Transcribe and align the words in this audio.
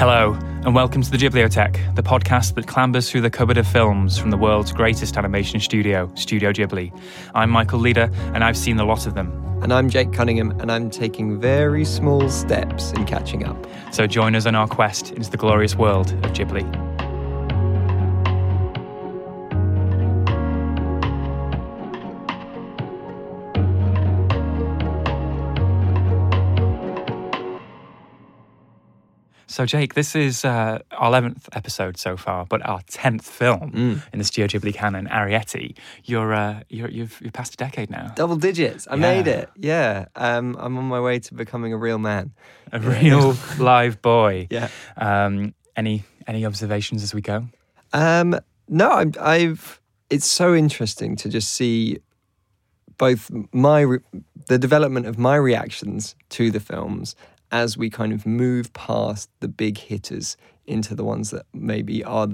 Hello, 0.00 0.32
and 0.64 0.74
welcome 0.74 1.02
to 1.02 1.10
the 1.10 1.18
Ghibliotheque, 1.18 1.94
the 1.94 2.02
podcast 2.02 2.54
that 2.54 2.66
clambers 2.66 3.10
through 3.10 3.20
the 3.20 3.28
cupboard 3.28 3.58
of 3.58 3.66
films 3.66 4.16
from 4.16 4.30
the 4.30 4.36
world's 4.38 4.72
greatest 4.72 5.18
animation 5.18 5.60
studio, 5.60 6.10
Studio 6.14 6.52
Ghibli. 6.52 6.90
I'm 7.34 7.50
Michael 7.50 7.80
Leader, 7.80 8.10
and 8.32 8.42
I've 8.42 8.56
seen 8.56 8.80
a 8.80 8.84
lot 8.86 9.06
of 9.06 9.14
them. 9.14 9.30
And 9.62 9.74
I'm 9.74 9.90
Jake 9.90 10.14
Cunningham, 10.14 10.58
and 10.58 10.72
I'm 10.72 10.88
taking 10.88 11.38
very 11.38 11.84
small 11.84 12.30
steps 12.30 12.92
in 12.92 13.04
catching 13.04 13.44
up. 13.44 13.66
So 13.92 14.06
join 14.06 14.34
us 14.34 14.46
on 14.46 14.54
our 14.54 14.66
quest 14.66 15.12
into 15.12 15.30
the 15.30 15.36
glorious 15.36 15.76
world 15.76 16.12
of 16.24 16.32
Ghibli. 16.32 16.89
So, 29.60 29.66
Jake, 29.66 29.92
this 29.92 30.16
is 30.16 30.42
uh, 30.42 30.78
our 30.92 31.10
11th 31.12 31.50
episode 31.52 31.98
so 31.98 32.16
far, 32.16 32.46
but 32.46 32.66
our 32.66 32.80
10th 32.84 33.24
film 33.24 34.00
in 34.10 34.18
the 34.18 34.24
Studio 34.24 34.46
Ghibli 34.46 34.72
canon, 34.72 35.06
Arrietty. 35.06 35.76
You're, 36.04 36.32
uh, 36.32 36.62
you're, 36.70 36.88
you've, 36.88 37.20
you've 37.20 37.34
passed 37.34 37.52
a 37.52 37.56
decade 37.58 37.90
now. 37.90 38.10
Double 38.16 38.36
digits. 38.36 38.88
I 38.88 38.94
Yeah. 38.94 39.00
made 39.02 39.26
it. 39.26 39.50
Yeah. 39.56 40.06
Um, 40.16 40.56
I'm 40.58 40.78
on 40.78 40.84
my 40.84 40.98
way 40.98 41.18
to 41.18 41.34
becoming 41.34 41.74
a 41.74 41.76
real 41.76 41.98
man. 41.98 42.32
A 42.72 42.80
real 42.80 43.36
live 43.58 44.00
boy. 44.00 44.46
Yeah. 44.50 44.68
Um, 44.96 45.52
any, 45.76 46.04
any 46.26 46.46
observations 46.46 47.02
as 47.02 47.12
we 47.12 47.20
go? 47.20 47.46
Um, 47.92 48.40
no, 48.66 48.90
I'm, 48.90 49.12
I've. 49.20 49.78
It's 50.08 50.24
so 50.26 50.54
interesting 50.54 51.16
to 51.16 51.28
just 51.28 51.52
see 51.52 51.98
both 52.96 53.30
my 53.52 53.80
re- 53.82 53.98
the 54.46 54.56
development 54.58 55.04
of 55.04 55.18
my 55.18 55.36
reactions 55.36 56.14
to 56.30 56.50
the 56.50 56.60
films 56.60 57.14
as 57.52 57.76
we 57.76 57.90
kind 57.90 58.12
of 58.12 58.26
move 58.26 58.72
past 58.72 59.28
the 59.40 59.48
big 59.48 59.78
hitters 59.78 60.36
into 60.66 60.94
the 60.94 61.04
ones 61.04 61.30
that 61.30 61.46
maybe 61.52 62.04
are 62.04 62.28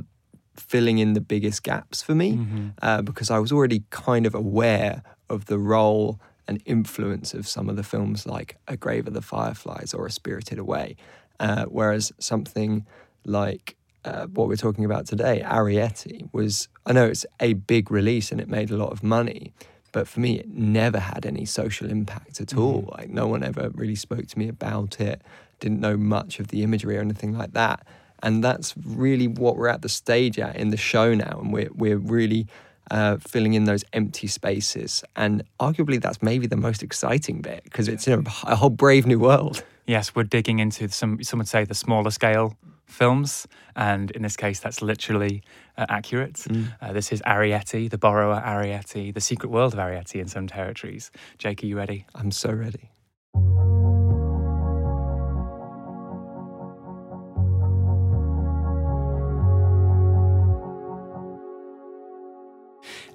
filling 0.57 0.99
in 0.99 1.13
the 1.13 1.21
biggest 1.21 1.63
gaps 1.63 2.03
for 2.03 2.15
me 2.15 2.39
uh, 2.83 3.03
because 3.03 3.31
I 3.31 3.39
was 3.39 3.53
already 3.53 3.83
kind 3.91 4.27
of 4.27 4.35
aware 4.35 5.03
of 5.29 5.47
the 5.47 5.59
role 5.59 6.19
and 6.49 6.63
influence 6.65 7.35
of 7.35 7.47
some 7.47 7.69
of 7.69 7.77
the 7.77 7.83
films 7.83 8.27
like 8.27 8.57
A 8.69 8.77
Grave 8.77 9.07
of 9.07 9.15
the 9.15 9.23
Fireflies 9.23 9.93
or 9.93 10.07
A 10.07 10.11
Spirited 10.11 10.59
Away. 10.59 10.97
Uh, 11.41 11.65
whereas 11.65 12.13
something 12.19 12.87
like 13.25 13.77
uh, 14.05 14.27
what 14.27 14.49
we're 14.49 14.57
talking 14.57 14.85
about 14.85 15.07
today, 15.07 15.43
Arrietty, 15.45 16.29
was, 16.33 16.69
I 16.87 16.93
know 16.93 17.05
it's 17.07 17.27
a 17.41 17.55
big 17.55 17.91
release 17.91 18.31
and 18.31 18.41
it 18.41 18.49
made 18.49 18.71
a 18.71 18.77
lot 18.77 18.93
of 18.93 19.03
money, 19.03 19.53
but 19.97 20.07
for 20.07 20.21
me, 20.21 20.39
it 20.39 20.51
never 20.51 20.99
had 20.99 21.25
any 21.25 21.47
social 21.47 21.91
impact 21.91 22.39
at 22.39 22.55
all. 22.55 22.93
Like, 22.99 23.09
no 23.09 23.27
one 23.27 23.43
ever 23.43 23.71
really 23.73 23.95
spoke 23.95 24.27
to 24.27 24.39
me 24.39 24.47
about 24.47 25.01
it, 25.01 25.23
didn't 25.59 25.81
know 25.81 25.97
much 25.97 26.39
of 26.39 26.49
the 26.49 26.63
imagery 26.63 26.99
or 26.99 27.01
anything 27.01 27.33
like 27.33 27.55
that. 27.55 27.87
And 28.23 28.45
that's 28.45 28.75
really 28.85 29.27
what 29.27 29.57
we're 29.57 29.69
at 29.69 29.81
the 29.81 29.89
stage 29.89 30.39
at 30.39 30.55
in 30.55 30.69
the 30.69 30.77
show 30.77 31.15
now. 31.15 31.39
And 31.41 31.51
we're, 31.51 31.71
we're 31.75 31.97
really 31.97 32.47
uh, 32.91 33.17
filling 33.17 33.55
in 33.55 33.65
those 33.65 33.85
empty 33.95 34.27
spaces. 34.27 35.03
And 35.17 35.43
arguably, 35.61 35.99
that's 35.99 36.21
maybe 36.21 36.47
the 36.47 36.59
most 36.59 36.83
exciting 36.83 37.41
bit 37.41 37.65
because 37.65 37.89
it's 37.89 38.07
a, 38.07 38.23
a 38.45 38.55
whole 38.55 38.69
brave 38.69 39.07
new 39.07 39.19
world. 39.19 39.65
Yes, 39.87 40.15
we're 40.15 40.25
digging 40.25 40.59
into 40.59 40.91
some, 40.91 41.23
some 41.23 41.39
would 41.39 41.49
say, 41.49 41.65
the 41.65 41.75
smaller 41.75 42.11
scale 42.11 42.55
films. 42.85 43.49
And 43.77 44.11
in 44.11 44.21
this 44.21 44.37
case, 44.37 44.61
that's 44.61 44.83
literally 44.83 45.43
uh, 45.79 45.87
accurate. 45.89 46.45
Uh, 46.81 46.93
this 46.93 47.13
is 47.13 47.23
Arrietty, 47.23 47.89
the 47.91 47.99
borrower 47.99 48.41
Arrietty, 48.45 49.13
the 49.13 49.21
secret 49.21 49.51
world 49.51 49.73
of 49.75 49.79
Arrietty 49.79 50.21
in 50.21 50.29
some 50.29 50.47
territories. 50.47 51.11
Jake, 51.39 51.63
are 51.63 51.67
you 51.67 51.77
ready? 51.77 52.07
I'm 52.15 52.31
so 52.31 52.51
ready. 52.53 52.91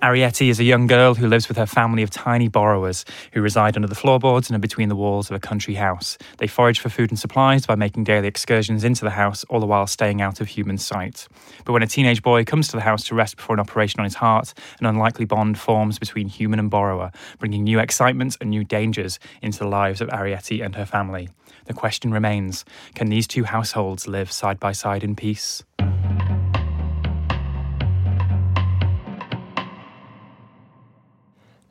Arrietty 0.01 0.49
is 0.49 0.59
a 0.59 0.63
young 0.63 0.87
girl 0.87 1.13
who 1.13 1.27
lives 1.27 1.47
with 1.47 1.57
her 1.57 1.67
family 1.67 2.01
of 2.01 2.09
tiny 2.09 2.47
borrowers 2.47 3.05
who 3.33 3.41
reside 3.41 3.75
under 3.75 3.87
the 3.87 3.93
floorboards 3.93 4.49
and 4.49 4.55
in 4.55 4.61
between 4.61 4.89
the 4.89 4.95
walls 4.95 5.29
of 5.29 5.35
a 5.35 5.39
country 5.39 5.75
house. 5.75 6.17
They 6.39 6.47
forage 6.47 6.79
for 6.79 6.89
food 6.89 7.11
and 7.11 7.19
supplies 7.19 7.67
by 7.67 7.75
making 7.75 8.05
daily 8.05 8.27
excursions 8.27 8.83
into 8.83 9.05
the 9.05 9.11
house, 9.11 9.43
all 9.43 9.59
the 9.59 9.67
while 9.67 9.85
staying 9.85 10.19
out 10.19 10.41
of 10.41 10.47
human 10.47 10.79
sight. 10.79 11.27
But 11.65 11.73
when 11.73 11.83
a 11.83 11.87
teenage 11.87 12.23
boy 12.23 12.45
comes 12.45 12.67
to 12.69 12.77
the 12.77 12.81
house 12.81 13.03
to 13.05 13.15
rest 13.15 13.35
before 13.35 13.53
an 13.53 13.59
operation 13.59 13.99
on 13.99 14.05
his 14.05 14.15
heart, 14.15 14.55
an 14.79 14.87
unlikely 14.87 15.25
bond 15.25 15.59
forms 15.59 15.99
between 15.99 16.29
human 16.29 16.57
and 16.57 16.71
borrower, 16.71 17.11
bringing 17.37 17.63
new 17.63 17.77
excitement 17.77 18.37
and 18.41 18.49
new 18.49 18.63
dangers 18.63 19.19
into 19.43 19.59
the 19.59 19.67
lives 19.67 20.01
of 20.01 20.09
Arrietty 20.09 20.65
and 20.65 20.75
her 20.77 20.85
family. 20.87 21.29
The 21.65 21.75
question 21.75 22.11
remains 22.11 22.65
can 22.95 23.09
these 23.09 23.27
two 23.27 23.43
households 23.43 24.07
live 24.07 24.31
side 24.31 24.59
by 24.59 24.71
side 24.71 25.03
in 25.03 25.15
peace? 25.15 25.63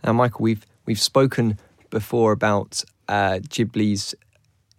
Now, 0.05 0.13
Michael, 0.13 0.43
we've 0.43 0.67
we've 0.87 1.01
spoken 1.01 1.59
before 1.91 2.33
about 2.33 2.85
uh, 3.09 3.41
Ghibli's 3.49 4.15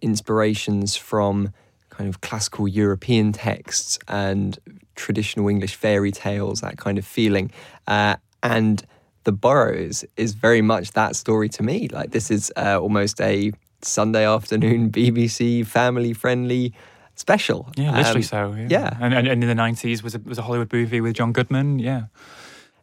inspirations 0.00 0.96
from 0.96 1.52
kind 1.90 2.08
of 2.08 2.20
classical 2.20 2.66
European 2.66 3.32
texts 3.32 3.98
and 4.08 4.58
traditional 4.94 5.48
English 5.48 5.74
fairy 5.74 6.10
tales, 6.10 6.60
that 6.60 6.76
kind 6.78 6.98
of 6.98 7.04
feeling, 7.04 7.50
uh, 7.86 8.16
and 8.42 8.84
the 9.24 9.32
Borrowers 9.32 10.04
is 10.16 10.32
very 10.34 10.62
much 10.62 10.92
that 10.92 11.14
story 11.14 11.48
to 11.50 11.62
me. 11.62 11.88
Like 11.88 12.10
this 12.10 12.30
is 12.30 12.52
uh, 12.56 12.78
almost 12.80 13.20
a 13.20 13.52
Sunday 13.82 14.26
afternoon 14.26 14.90
BBC 14.98 15.64
family 15.66 16.12
friendly 16.12 16.72
special. 17.14 17.70
Yeah, 17.76 17.96
literally 17.96 18.16
Um, 18.20 18.22
so. 18.22 18.54
Yeah. 18.56 18.66
yeah. 18.70 18.96
And, 19.00 19.14
and, 19.14 19.28
and 19.28 19.44
in 19.44 19.48
the 19.56 19.62
90s 19.62 20.02
was 20.02 20.14
a, 20.14 20.18
was 20.20 20.38
a 20.38 20.42
Hollywood 20.42 20.72
movie 20.72 21.00
with 21.00 21.14
John 21.14 21.32
Goodman. 21.32 21.78
Yeah. 21.78 22.04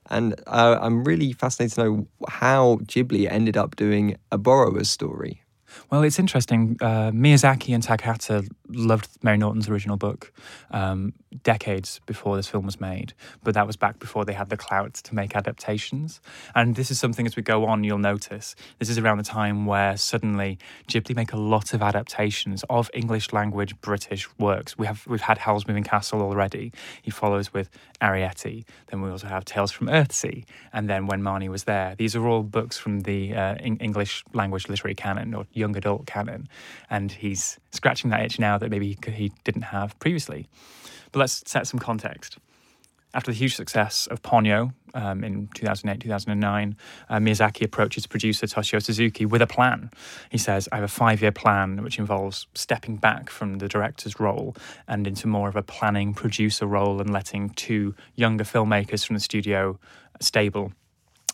And 0.09 0.35
uh, 0.47 0.79
I'm 0.81 1.03
really 1.03 1.33
fascinated 1.33 1.75
to 1.75 1.83
know 1.83 2.07
how 2.27 2.77
Ghibli 2.83 3.31
ended 3.31 3.57
up 3.57 3.75
doing 3.75 4.17
a 4.31 4.38
borrower's 4.38 4.89
story. 4.89 5.44
Well, 5.89 6.04
it's 6.04 6.19
interesting. 6.19 6.77
Uh, 6.81 7.12
Miyazaki 7.12 7.74
and 7.74 7.83
Takahata 7.83 8.48
loved 8.69 9.10
Mary 9.24 9.38
Norton's 9.38 9.68
original 9.69 9.98
book 9.98 10.31
um, 10.71 11.13
decades 11.44 12.00
before 12.06 12.36
this 12.36 12.48
film 12.48 12.66
was 12.66 12.80
made, 12.80 13.13
but 13.44 13.54
that 13.54 13.68
was 13.68 13.75
back 13.75 14.00
before 14.00 14.25
they 14.25 14.33
had 14.33 14.50
the 14.50 14.57
clout 14.57 14.94
to 14.95 15.16
make 15.16 15.36
adaptations. 15.36 16.21
And 16.56 16.75
this 16.75 16.92
is 16.92 17.00
something 17.00 17.25
as 17.25 17.36
we 17.36 17.44
go 17.44 17.66
on, 17.66 17.83
you'll 17.83 17.98
notice. 17.98 18.56
This 18.80 18.89
is 18.89 18.98
around 18.98 19.18
the 19.18 19.24
time 19.24 19.66
where 19.66 19.98
suddenly 19.98 20.57
Ghibli 20.88 21.16
make 21.16 21.33
a 21.33 21.38
lot 21.38 21.74
of 21.74 21.81
adaptations 21.81 22.63
of 22.69 22.89
English 22.94 23.33
language 23.33 23.80
British 23.81 24.27
works. 24.38 24.77
We 24.77 24.88
have 24.88 25.06
we've 25.07 25.22
had 25.22 25.39
Howl's 25.39 25.68
Moving 25.68 25.83
Castle 25.83 26.22
already. 26.22 26.72
He 27.01 27.12
follows 27.12 27.54
with 27.54 27.69
Arrietty. 28.01 28.65
Then 28.88 29.01
we 29.01 29.10
also 29.10 29.27
have 29.27 29.45
Tales 29.45 29.72
from 29.72 29.88
Earthsea, 29.88 30.45
and 30.74 30.89
then 30.89 31.07
When 31.07 31.22
Marnie 31.22 31.50
Was 31.50 31.63
There. 31.65 31.95
These 31.95 32.15
are 32.15 32.27
all 32.27 32.44
books 32.44 32.77
from 32.77 33.01
the 33.01 33.33
uh, 33.36 33.56
Eng- 33.60 33.77
English 33.77 34.24
language 34.33 34.69
literary 34.69 34.95
canon 34.95 35.33
or 35.33 35.45
young 35.59 35.75
adult 35.75 36.06
canon, 36.06 36.47
and 36.89 37.11
he's 37.11 37.59
scratching 37.71 38.09
that 38.11 38.21
itch 38.21 38.39
now 38.39 38.57
that 38.57 38.69
maybe 38.69 38.97
he, 39.07 39.31
didn't 39.44 39.63
have 39.63 39.97
previously. 40.00 40.47
But 41.11 41.19
let's 41.19 41.44
set 41.45 41.67
some 41.67 41.79
context. 41.79 42.38
after 43.13 43.31
the 43.31 43.38
huge 43.38 43.56
success 43.56 44.07
of 44.07 44.21
Ponyo 44.21 44.71
um, 44.94 45.23
in 45.23 45.47
2008, 45.56 46.00
2009, 46.01 46.77
uh, 47.09 47.15
Miyazaki 47.17 47.63
approaches 47.63 48.06
producer 48.06 48.45
Toshio 48.45 48.81
Suzuki 48.81 49.25
with 49.25 49.41
a 49.41 49.47
plan. 49.47 49.89
He 50.29 50.38
says, 50.38 50.69
I 50.71 50.75
have 50.75 50.83
a 50.83 50.88
five 50.88 51.21
year 51.21 51.31
plan 51.31 51.81
which 51.83 51.97
involves 51.97 52.47
stepping 52.53 52.97
back 52.97 53.29
from 53.29 53.57
the 53.57 53.67
director's 53.67 54.19
role 54.19 54.55
and 54.88 55.07
into 55.07 55.27
more 55.27 55.50
of 55.50 55.55
a 55.55 55.63
planning 55.63 56.13
producer 56.13 56.67
role 56.67 57.01
and 57.01 57.12
letting 57.12 57.50
two 57.50 57.95
younger 58.15 58.44
filmmakers 58.44 59.05
from 59.05 59.15
the 59.15 59.19
studio 59.19 59.79
stable 60.21 60.71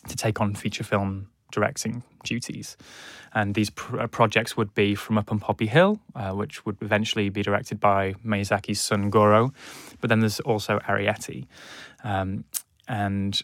to 0.08 0.16
take 0.16 0.40
on 0.40 0.54
feature 0.54 0.84
film 0.84 1.28
directing 1.52 2.02
duties. 2.24 2.76
And 3.34 3.54
these 3.54 3.70
pr- 3.70 4.00
uh, 4.00 4.06
projects 4.06 4.56
would 4.56 4.74
be 4.74 4.94
From 4.94 5.18
Up 5.18 5.30
on 5.30 5.38
Poppy 5.38 5.66
Hill, 5.66 6.00
uh, 6.14 6.32
which 6.32 6.64
would 6.64 6.76
eventually 6.80 7.28
be 7.28 7.42
directed 7.42 7.80
by 7.80 8.14
Miyazaki's 8.24 8.80
son 8.80 9.10
Goro. 9.10 9.52
But 10.00 10.10
then 10.10 10.20
there's 10.20 10.40
also 10.40 10.78
Arrietty. 10.80 11.46
Um, 12.02 12.44
and 12.88 13.40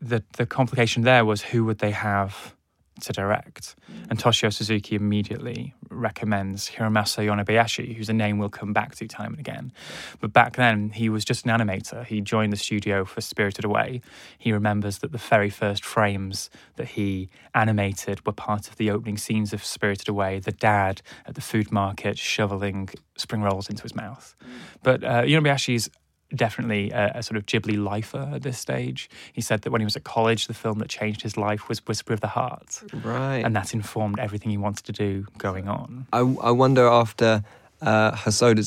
the, 0.00 0.22
the 0.36 0.46
complication 0.46 1.02
there 1.02 1.24
was 1.24 1.42
who 1.42 1.64
would 1.64 1.78
they 1.78 1.90
have 1.90 2.53
to 3.00 3.12
direct. 3.12 3.74
And 4.08 4.18
Toshio 4.18 4.52
Suzuki 4.52 4.94
immediately 4.94 5.74
recommends 5.90 6.70
Hiromasa 6.70 7.24
Yonebayashi, 7.24 7.96
whose 7.96 8.08
a 8.08 8.12
name 8.12 8.38
we'll 8.38 8.48
come 8.48 8.72
back 8.72 8.94
to 8.96 9.08
time 9.08 9.32
and 9.32 9.40
again. 9.40 9.72
But 10.20 10.32
back 10.32 10.56
then, 10.56 10.90
he 10.90 11.08
was 11.08 11.24
just 11.24 11.44
an 11.44 11.50
animator. 11.50 12.04
He 12.04 12.20
joined 12.20 12.52
the 12.52 12.56
studio 12.56 13.04
for 13.04 13.20
Spirited 13.20 13.64
Away. 13.64 14.00
He 14.38 14.52
remembers 14.52 14.98
that 14.98 15.12
the 15.12 15.18
very 15.18 15.50
first 15.50 15.84
frames 15.84 16.50
that 16.76 16.88
he 16.88 17.28
animated 17.54 18.24
were 18.26 18.32
part 18.32 18.68
of 18.68 18.76
the 18.76 18.90
opening 18.90 19.18
scenes 19.18 19.52
of 19.52 19.64
Spirited 19.64 20.08
Away, 20.08 20.38
the 20.38 20.52
dad 20.52 21.02
at 21.26 21.34
the 21.34 21.40
food 21.40 21.72
market 21.72 22.18
shoveling 22.18 22.88
spring 23.16 23.42
rolls 23.42 23.68
into 23.68 23.82
his 23.82 23.94
mouth. 23.94 24.34
But 24.82 25.02
uh, 25.04 25.22
Yonebayashi's 25.22 25.88
definitely 26.34 26.90
a, 26.90 27.12
a, 27.16 27.22
sort 27.22 27.36
of 27.36 27.46
Ghibli 27.46 27.82
lifer 27.82 28.30
at 28.34 28.42
this 28.42 28.58
stage. 28.58 29.08
He 29.32 29.40
said 29.40 29.62
that 29.62 29.70
when 29.70 29.80
he 29.80 29.84
was 29.84 29.96
at 29.96 30.04
college, 30.04 30.46
the 30.46 30.54
film 30.54 30.78
that 30.78 30.88
changed 30.88 31.22
his 31.22 31.36
life 31.36 31.68
was 31.68 31.78
Whisper 31.86 32.12
of 32.12 32.20
the 32.20 32.28
Heart. 32.28 32.82
Right. 33.02 33.44
And 33.44 33.54
that 33.56 33.74
informed 33.74 34.18
everything 34.18 34.50
he 34.50 34.58
wanted 34.58 34.84
to 34.86 34.92
do 34.92 35.26
going 35.38 35.68
on. 35.68 36.06
I, 36.12 36.20
I 36.20 36.50
wonder 36.50 36.86
after 36.86 37.44
uh, 37.84 38.16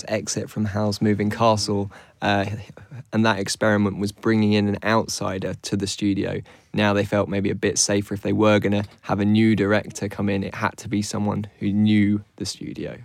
exit 0.07 0.49
from 0.49 0.65
Howl's 0.65 1.01
Moving 1.01 1.29
Castle, 1.29 1.91
uh, 2.21 2.45
and 3.11 3.25
that 3.25 3.39
experiment 3.39 3.97
was 3.99 4.11
bringing 4.11 4.53
in 4.53 4.67
an 4.67 4.77
outsider 4.83 5.55
to 5.63 5.75
the 5.75 5.87
studio. 5.87 6.41
Now 6.73 6.93
they 6.93 7.05
felt 7.05 7.27
maybe 7.27 7.49
a 7.49 7.55
bit 7.55 7.79
safer 7.79 8.13
if 8.13 8.21
they 8.21 8.33
were 8.33 8.59
going 8.59 8.83
to 8.83 8.87
have 9.01 9.19
a 9.19 9.25
new 9.25 9.55
director 9.55 10.07
come 10.07 10.29
in. 10.29 10.43
It 10.43 10.53
had 10.53 10.77
to 10.77 10.87
be 10.87 11.01
someone 11.01 11.47
who 11.59 11.73
knew 11.73 12.23
the 12.35 12.45
studio. 12.45 12.99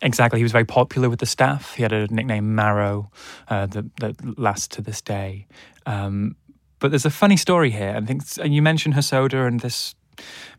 Exactly. 0.00 0.38
He 0.38 0.44
was 0.44 0.52
very 0.52 0.64
popular 0.64 1.10
with 1.10 1.18
the 1.18 1.26
staff. 1.26 1.74
He 1.74 1.82
had 1.82 1.92
a 1.92 2.06
nickname 2.06 2.54
Maro 2.54 3.10
uh, 3.48 3.66
that, 3.66 3.96
that 3.96 4.38
lasts 4.38 4.68
to 4.76 4.82
this 4.82 5.00
day. 5.00 5.46
Um, 5.86 6.36
but 6.78 6.92
there's 6.92 7.06
a 7.06 7.10
funny 7.10 7.36
story 7.36 7.70
here. 7.70 7.94
I 7.96 8.00
think 8.04 8.22
you 8.44 8.62
mentioned 8.62 8.94
Hosoda 8.94 9.48
and 9.48 9.60
this 9.60 9.96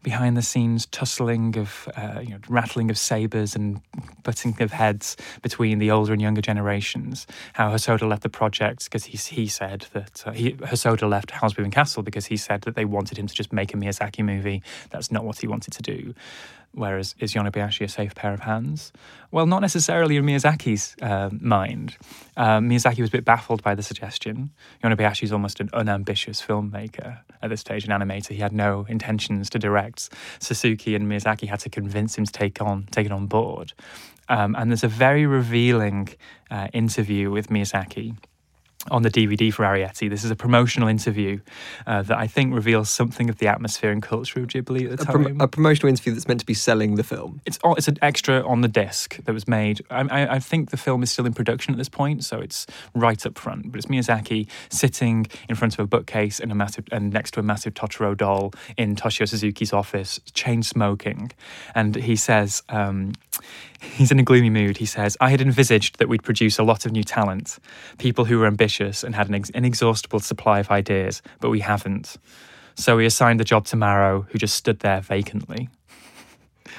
behind 0.04 0.38
the 0.38 0.42
scenes 0.42 0.86
tussling 0.86 1.58
of, 1.58 1.90
uh, 1.96 2.20
you 2.22 2.30
know, 2.30 2.40
rattling 2.48 2.90
of 2.90 2.98
sabers 2.98 3.56
and 3.56 3.82
butting 4.24 4.56
of 4.62 4.72
heads 4.72 5.18
between 5.42 5.80
the 5.80 5.92
older 5.92 6.14
and 6.14 6.22
younger 6.22 6.42
generations. 6.42 7.28
How 7.54 7.70
Hosoda 7.70 8.08
left 8.08 8.24
the 8.24 8.30
project 8.30 8.86
because 8.86 9.06
he, 9.06 9.18
he 9.18 9.48
said 9.48 9.88
that 9.94 10.24
uh, 10.26 10.32
he, 10.32 10.54
Hosoda 10.54 11.10
left 11.10 11.32
Howl's 11.32 11.58
Moving 11.58 11.72
Castle 11.72 12.04
because 12.04 12.28
he 12.28 12.38
said 12.38 12.62
that 12.62 12.76
they 12.76 12.86
wanted 12.86 13.18
him 13.18 13.28
to 13.28 13.34
just 13.34 13.52
make 13.52 13.74
a 13.74 13.78
Miyazaki 13.78 14.24
movie. 14.24 14.62
That's 14.90 15.12
not 15.12 15.26
what 15.26 15.40
he 15.40 15.48
wanted 15.48 15.74
to 15.74 15.82
do. 15.82 16.14
Whereas 16.74 17.16
is 17.19 17.33
Yonebayashi 17.33 17.86
a 17.86 17.88
safe 17.88 18.13
pair 18.16 18.33
of 18.33 18.42
hands? 18.42 18.92
Well, 19.31 19.45
not 19.45 19.62
necessarily 19.62 20.18
in 20.18 20.25
Miyazaki's 20.25 20.95
uh, 21.01 21.30
mind. 21.39 21.98
Uh, 22.38 22.60
Miyazaki 22.60 23.00
was 23.00 23.10
a 23.10 23.12
bit 23.12 23.25
baffled 23.25 23.63
by 23.63 23.75
the 23.75 23.83
suggestion. 23.83 24.51
Yonebayashi 24.83 25.24
is 25.24 25.33
almost 25.33 25.60
an 25.60 25.69
unambitious 25.74 26.42
filmmaker 26.42 27.19
at 27.42 27.50
this 27.50 27.62
stage, 27.62 27.86
an 27.86 27.92
animator. 27.92 28.30
He 28.30 28.38
had 28.42 28.54
no 28.54 28.86
intentions 28.88 29.50
to 29.51 29.60
direct. 29.60 30.10
Suzuki 30.39 30.95
and 30.95 31.12
Miyazaki 31.12 31.48
had 31.48 31.60
to 31.62 31.69
convince 31.69 32.18
him 32.18 32.25
to 32.25 32.31
take 32.31 32.62
on 32.62 32.88
take 32.92 33.06
it 33.06 33.12
on 33.12 33.25
board. 33.25 33.74
Um, 34.30 34.56
and 34.56 34.69
there's 34.69 34.83
a 34.83 34.88
very 34.88 35.25
revealing 35.25 36.10
uh, 36.51 36.68
interview 36.71 37.31
with 37.31 37.50
Miyazaki 37.50 38.16
on 38.92 39.04
the 39.04 39.10
DVD 39.10 39.54
for 39.54 39.64
Arrietty. 39.64 40.10
This 40.10 40.24
is 40.24 40.32
a 40.32 40.36
promotional 40.36 40.88
interview 40.88 41.40
uh, 41.88 42.02
that 42.04 42.18
I 42.18 42.28
think 42.28 42.54
reveals 42.54 42.90
something 42.90 43.30
of 43.30 43.38
the 43.38 43.48
atmosphere 43.48 43.92
and 43.92 44.02
culture 44.02 44.40
of 44.40 44.48
Ghibli 44.48 44.92
at 44.92 44.98
the 44.98 45.04
a 45.04 45.06
time. 45.06 45.24
Prom- 45.24 45.42
a 45.42 45.48
promotional 45.48 45.90
interview 45.90 46.14
that's 46.14 46.28
meant 46.28 46.40
to 46.40 46.46
be 46.46 46.54
selling 46.54 46.96
the 46.96 47.04
film. 47.04 47.42
It's 47.46 47.60
it's 47.64 47.88
an 47.88 47.98
extra 48.02 48.46
on 48.48 48.62
the 48.62 48.68
disc 48.68 49.18
that 49.24 49.34
was 49.34 49.48
made. 49.48 49.82
I, 49.90 50.02
I, 50.02 50.36
I, 50.36 50.40
think 50.40 50.72
the 50.72 50.78
film 50.78 51.04
is 51.04 51.12
still 51.12 51.26
in 51.26 51.34
production 51.34 51.74
at 51.74 51.78
this 51.78 51.90
point, 51.90 52.24
so 52.24 52.40
it's 52.40 52.66
right 52.96 53.24
up 53.26 53.38
front. 53.38 53.72
But 53.72 53.78
it's 53.78 53.88
Miyazaki 53.88 54.48
sitting 54.70 55.28
in 55.48 55.56
front 55.56 55.74
of 55.74 55.80
a 55.80 55.88
bookcase 55.88 56.40
and 56.40 56.52
a 56.52 56.56
massive 56.56 56.86
and 56.92 57.12
next 57.12 57.32
to 57.32 57.40
a 57.40 57.44
massive 57.44 57.74
Totoro 57.74 58.16
doll 58.16 58.54
in 58.78 58.96
Toshio 58.96 59.28
Suzuki's 59.28 59.74
office, 59.74 60.20
chain 60.34 60.64
smoking, 60.64 61.32
and 61.76 61.96
he 61.96 62.16
says. 62.16 62.64
Um, 62.70 63.14
He's 63.82 64.12
in 64.12 64.20
a 64.20 64.24
gloomy 64.24 64.50
mood. 64.50 64.78
He 64.78 64.86
says, 64.86 65.16
I 65.22 65.30
had 65.30 65.42
envisaged 65.42 66.00
that 66.00 66.10
we'd 66.10 66.24
produce 66.24 66.60
a 66.60 66.64
lot 66.64 66.86
of 66.86 66.92
new 66.92 67.04
talent, 67.04 67.60
people 67.98 68.26
who 68.26 68.40
were 68.40 68.48
ambitious 68.48 69.04
and 69.04 69.16
had 69.16 69.30
an 69.30 69.36
ex- 69.36 69.50
inexhaustible 69.52 70.20
supply 70.20 70.60
of 70.60 70.70
ideas, 70.72 71.22
but 71.40 71.50
we 71.50 71.62
haven't. 71.62 72.18
So 72.76 72.98
we 72.98 73.06
assigned 73.06 73.40
the 73.40 73.46
job 73.46 73.66
to 73.68 73.76
Maro, 73.76 74.28
who 74.30 74.38
just 74.38 74.56
stood 74.56 74.80
there 74.80 75.02
vacantly. 75.02 75.70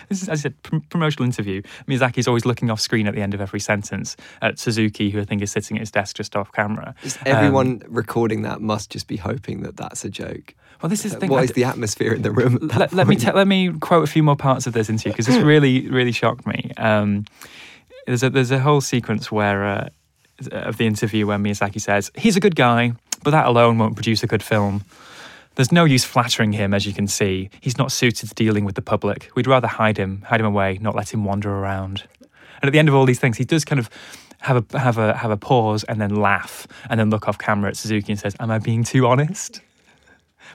This 0.09 0.23
is, 0.23 0.29
as 0.29 0.41
I 0.41 0.43
said, 0.43 0.63
pr- 0.63 0.79
promotional 0.89 1.27
interview. 1.27 1.63
Miyazaki's 1.89 2.29
always 2.29 2.45
looking 2.45 2.71
off 2.71 2.81
screen 2.81 3.07
at 3.07 3.15
the 3.15 3.23
end 3.23 3.35
of 3.35 3.41
every 3.41 3.61
sentence 3.61 4.17
at 4.41 4.59
Suzuki, 4.59 5.11
who 5.11 5.21
I 5.21 5.25
think 5.25 5.43
is 5.43 5.51
sitting 5.51 5.77
at 5.77 5.81
his 5.81 5.91
desk 5.91 6.17
just 6.17 6.37
off 6.37 6.53
camera. 6.53 6.95
Everyone 7.27 7.83
um, 7.85 7.93
recording 7.93 8.43
that 8.43 8.61
must 8.61 8.91
just 8.91 9.09
be 9.09 9.17
hoping 9.17 9.63
that 9.63 9.77
that's 9.77 10.05
a 10.05 10.09
joke. 10.09 10.55
Well, 10.83 10.89
this 10.89 11.05
is 11.05 11.13
the 11.13 11.21
thing. 11.21 11.31
What 11.31 11.45
is 11.45 11.53
the 11.53 11.65
atmosphere 11.65 12.15
in 12.15 12.23
the 12.23 12.31
room? 12.31 12.59
Let, 12.61 12.93
let, 12.93 13.07
me 13.07 13.17
te- 13.17 13.33
let 13.33 13.47
me 13.47 13.73
quote 13.81 14.05
a 14.05 14.11
few 14.11 14.23
more 14.23 14.37
parts 14.37 14.67
of 14.67 14.73
this 14.73 14.89
interview 14.89 15.13
because 15.13 15.27
this 15.27 15.37
really 15.43 15.89
really 15.89 16.13
shocked 16.13 16.47
me. 16.47 16.73
Um, 16.77 17.27
there's 18.07 18.23
a 18.23 18.31
there's 18.31 18.51
a 18.51 18.59
whole 18.59 18.81
sequence 18.81 19.31
where 19.31 19.65
uh, 19.65 19.89
of 20.53 20.79
the 20.79 20.87
interview 20.87 21.27
where 21.27 21.39
Miyazaki 21.39 21.81
says 21.81 22.11
he's 22.17 22.37
a 22.37 22.41
good 22.41 22.57
guy, 22.57 22.93
but 23.23 23.31
that 23.31 23.47
alone 23.47 23.79
won't 23.79 23.95
produce 23.95 24.23
a 24.23 24.27
good 24.27 24.43
film. 24.43 24.85
There's 25.57 25.73
no 25.73 25.85
use 25.85 26.05
flattering 26.05 26.53
him, 26.53 26.73
as 26.73 26.87
you 26.87 26.93
can 26.95 27.07
see. 27.07 27.51
He's 27.61 27.77
not 27.77 27.93
suited 27.93 28.29
to 28.29 28.35
dealing 28.35 28.65
with 28.65 28.77
the 28.77 28.83
public. 28.83 29.31
We'd 29.35 29.47
rather 29.47 29.67
hide 29.67 29.99
him, 29.99 30.23
hide 30.23 30.41
him 30.41 30.47
away, 30.47 30.79
not 30.81 30.95
let 30.95 31.13
him 31.13 31.25
wander 31.25 31.51
around. 31.51 32.05
And 32.63 32.69
at 32.69 32.73
the 32.73 32.79
end 32.79 32.89
of 32.89 32.95
all 32.95 33.05
these 33.05 33.19
things, 33.19 33.37
he 33.37 33.45
does 33.45 33.65
kind 33.65 33.79
of 33.79 33.91
have 34.39 34.65
a 34.73 34.79
have 34.79 34.97
a 34.97 35.15
have 35.17 35.31
a 35.31 35.37
pause 35.37 35.85
and 35.85 36.01
then 36.01 36.15
laugh 36.15 36.67
and 36.89 36.99
then 36.99 37.11
look 37.11 37.29
off 37.29 37.37
camera 37.39 37.71
at 37.71 37.77
Suzuki 37.77 38.13
and 38.13 38.19
says, 38.19 38.35
"Am 38.41 38.51
I 38.51 38.59
being 38.59 38.85
too 38.85 39.07
honest?" 39.07 39.61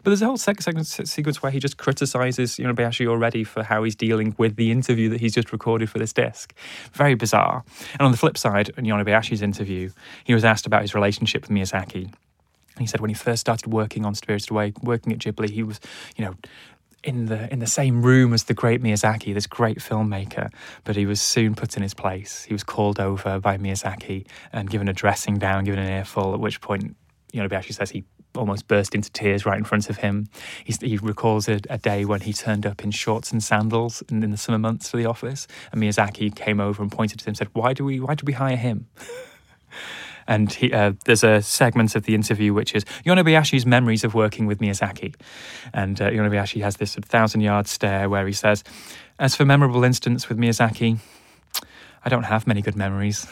But 0.06 0.12
there's 0.12 0.22
a 0.22 0.28
whole 0.28 0.38
second 0.38 0.86
sequence 0.86 1.42
where 1.42 1.52
he 1.52 1.60
just 1.60 1.78
criticizes 1.78 2.58
Yonebayashi 2.58 3.08
already 3.08 3.44
for 3.44 3.64
how 3.64 3.84
he's 3.84 3.96
dealing 3.96 4.36
with 4.38 4.56
the 4.56 4.70
interview 4.70 5.10
that 5.10 5.20
he's 5.20 5.34
just 5.34 5.52
recorded 5.52 5.90
for 5.90 5.98
this 5.98 6.14
disc. 6.14 6.54
Very 6.94 7.16
bizarre. 7.16 7.64
And 7.94 8.02
on 8.04 8.12
the 8.12 8.18
flip 8.18 8.38
side, 8.38 8.70
in 8.78 8.86
Yonebayashi's 8.86 9.42
interview, 9.42 9.90
he 10.24 10.36
was 10.36 10.46
asked 10.46 10.68
about 10.68 10.84
his 10.84 10.94
relationship 10.94 11.42
with 11.42 11.50
Miyazaki. 11.50 12.04
And 12.04 12.14
he 12.82 12.86
said 12.86 13.00
when 13.00 13.10
he 13.10 13.16
first 13.16 13.42
started 13.42 13.74
working 13.74 14.06
on 14.06 14.14
Spirited 14.14 14.52
Away, 14.52 14.74
working 14.84 15.12
at 15.12 15.18
Ghibli, 15.18 15.50
he 15.50 15.64
was, 15.64 15.80
you 16.16 16.24
know, 16.24 16.36
in 17.04 17.26
the 17.26 17.52
in 17.52 17.58
the 17.58 17.66
same 17.66 18.04
room 18.04 18.32
as 18.32 18.44
the 18.44 18.54
great 18.54 18.84
Miyazaki, 18.84 19.34
this 19.34 19.48
great 19.48 19.80
filmmaker, 19.80 20.52
but 20.84 20.96
he 20.96 21.08
was 21.08 21.20
soon 21.20 21.56
put 21.56 21.78
in 21.78 21.82
his 21.82 21.96
place. 21.96 22.44
He 22.44 22.54
was 22.54 22.64
called 22.64 23.00
over 23.00 23.40
by 23.40 23.58
Miyazaki 23.58 24.28
and 24.54 24.70
given 24.70 24.88
a 24.88 24.94
dressing 24.94 25.40
down, 25.40 25.64
given 25.64 25.80
an 25.80 25.90
earful. 25.90 26.36
At 26.36 26.40
which 26.40 26.62
point, 26.62 26.96
you 27.34 27.42
know, 27.42 27.50
Bayashi 27.50 27.74
says 27.74 27.90
he 27.90 28.04
almost 28.38 28.68
burst 28.68 28.96
into 28.96 29.12
tears 29.12 29.46
right 29.46 29.58
in 29.58 29.64
front 29.64 29.90
of 29.90 29.98
him. 29.98 30.28
He's, 30.64 30.80
he 30.82 30.98
recalls 30.98 31.48
a, 31.48 31.60
a, 31.70 31.78
day 31.78 32.06
when 32.06 32.22
he 32.22 32.34
turned 32.34 32.66
up 32.66 32.84
in 32.84 32.92
shorts 32.92 33.32
and 33.32 33.44
sandals 33.44 34.04
in, 34.10 34.24
in, 34.24 34.32
the 34.32 34.38
summer 34.38 34.58
months 34.58 34.90
for 34.90 34.98
the 34.98 35.06
office, 35.06 35.48
and 35.72 35.82
Miyazaki 35.82 36.36
came 36.36 36.60
over 36.60 36.82
and 36.82 36.92
pointed 36.92 37.20
to 37.20 37.26
him 37.26 37.30
and 37.30 37.38
said, 37.38 37.50
"Why 37.54 37.74
do 37.74 37.86
we? 37.86 38.00
Why 38.00 38.16
did 38.16 38.28
we 38.28 38.34
hire 38.34 38.56
him?" 38.56 38.88
and 40.28 40.52
he, 40.52 40.72
uh, 40.74 40.94
there's 41.06 41.24
a 41.24 41.42
segment 41.42 41.96
of 41.96 42.04
the 42.04 42.16
interview 42.16 42.54
which 42.54 42.74
is 42.74 42.84
Yonebayashi's 43.06 43.66
memories 43.66 44.04
of 44.04 44.14
working 44.14 44.46
with 44.46 44.60
Miyazaki, 44.60 45.16
and 45.74 46.02
uh, 46.02 46.10
Yonebayashi 46.10 46.62
has 46.62 46.78
this 46.78 46.96
thousand 46.96 47.42
yard 47.42 47.68
stare 47.68 48.10
where 48.10 48.26
he 48.26 48.34
says, 48.34 48.64
"As 49.20 49.36
for 49.36 49.46
memorable 49.46 49.84
instance 49.84 50.30
with 50.30 50.38
Miyazaki, 50.38 51.00
I 52.04 52.10
don't 52.10 52.24
have 52.24 52.48
many 52.48 52.62
good 52.62 52.76
memories." 52.76 53.28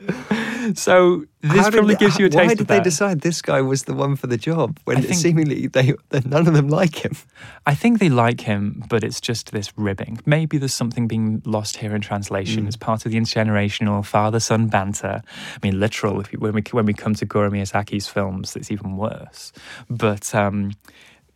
so 0.78 1.24
this 1.40 1.68
probably 1.70 1.94
gives 1.94 2.18
you 2.18 2.26
a 2.26 2.28
taste. 2.28 2.48
Why 2.48 2.54
did 2.54 2.66
they 2.68 2.80
decide 2.80 3.20
this 3.20 3.40
guy 3.40 3.60
was 3.60 3.84
the 3.84 3.94
one 3.94 4.16
for 4.16 4.26
the 4.26 4.36
job 4.36 4.78
when 4.84 5.02
think, 5.02 5.14
seemingly 5.14 5.66
they 5.68 5.94
none 6.24 6.46
of 6.46 6.54
them 6.54 6.68
like 6.68 7.04
him? 7.04 7.12
I 7.66 7.74
think 7.74 7.98
they 7.98 8.08
like 8.08 8.42
him, 8.42 8.84
but 8.88 9.02
it's 9.02 9.20
just 9.20 9.52
this 9.52 9.72
ribbing. 9.76 10.20
Maybe 10.26 10.58
there's 10.58 10.74
something 10.74 11.08
being 11.08 11.42
lost 11.44 11.78
here 11.78 11.94
in 11.94 12.00
translation 12.00 12.64
mm. 12.64 12.68
as 12.68 12.76
part 12.76 13.06
of 13.06 13.12
the 13.12 13.18
intergenerational 13.18 14.04
father-son 14.04 14.68
banter. 14.68 15.22
I 15.26 15.58
mean, 15.66 15.80
literal. 15.80 16.22
You, 16.30 16.38
when 16.38 16.52
we 16.52 16.62
when 16.70 16.86
we 16.86 16.94
come 16.94 17.14
to 17.14 17.24
Goro 17.24 17.50
Miyazaki's 17.50 18.08
films, 18.08 18.56
it's 18.56 18.70
even 18.70 18.96
worse. 18.96 19.52
But 19.88 20.34
um, 20.34 20.72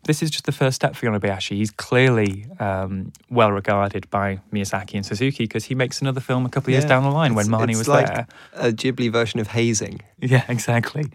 this 0.05 0.23
is 0.23 0.31
just 0.31 0.45
the 0.47 0.53
first 0.53 0.75
step 0.77 0.95
for 0.97 1.07
Yonebayashi. 1.07 1.57
He's 1.57 1.71
clearly 1.71 2.47
um, 2.61 3.13
well 3.31 3.51
regarded 3.53 4.09
by 4.11 4.41
Miyazaki 4.53 4.95
and 4.95 5.05
Suzuki 5.05 5.45
because 5.45 5.65
he 5.65 5.75
makes 5.75 6.01
another 6.01 6.21
film 6.21 6.45
a 6.47 6.49
couple 6.49 6.69
of 6.71 6.73
years 6.73 6.85
down 6.85 7.03
the 7.03 7.11
line 7.11 7.35
when 7.35 7.47
Marnie 7.47 7.71
it's 7.71 7.79
was 7.79 7.89
like 7.89 8.07
there. 8.07 8.27
A 8.55 8.73
Ghibli 8.73 9.11
version 9.11 9.41
of 9.41 9.49
hazing. 9.49 10.01
Yeah, 10.21 10.45
exactly. 10.49 11.11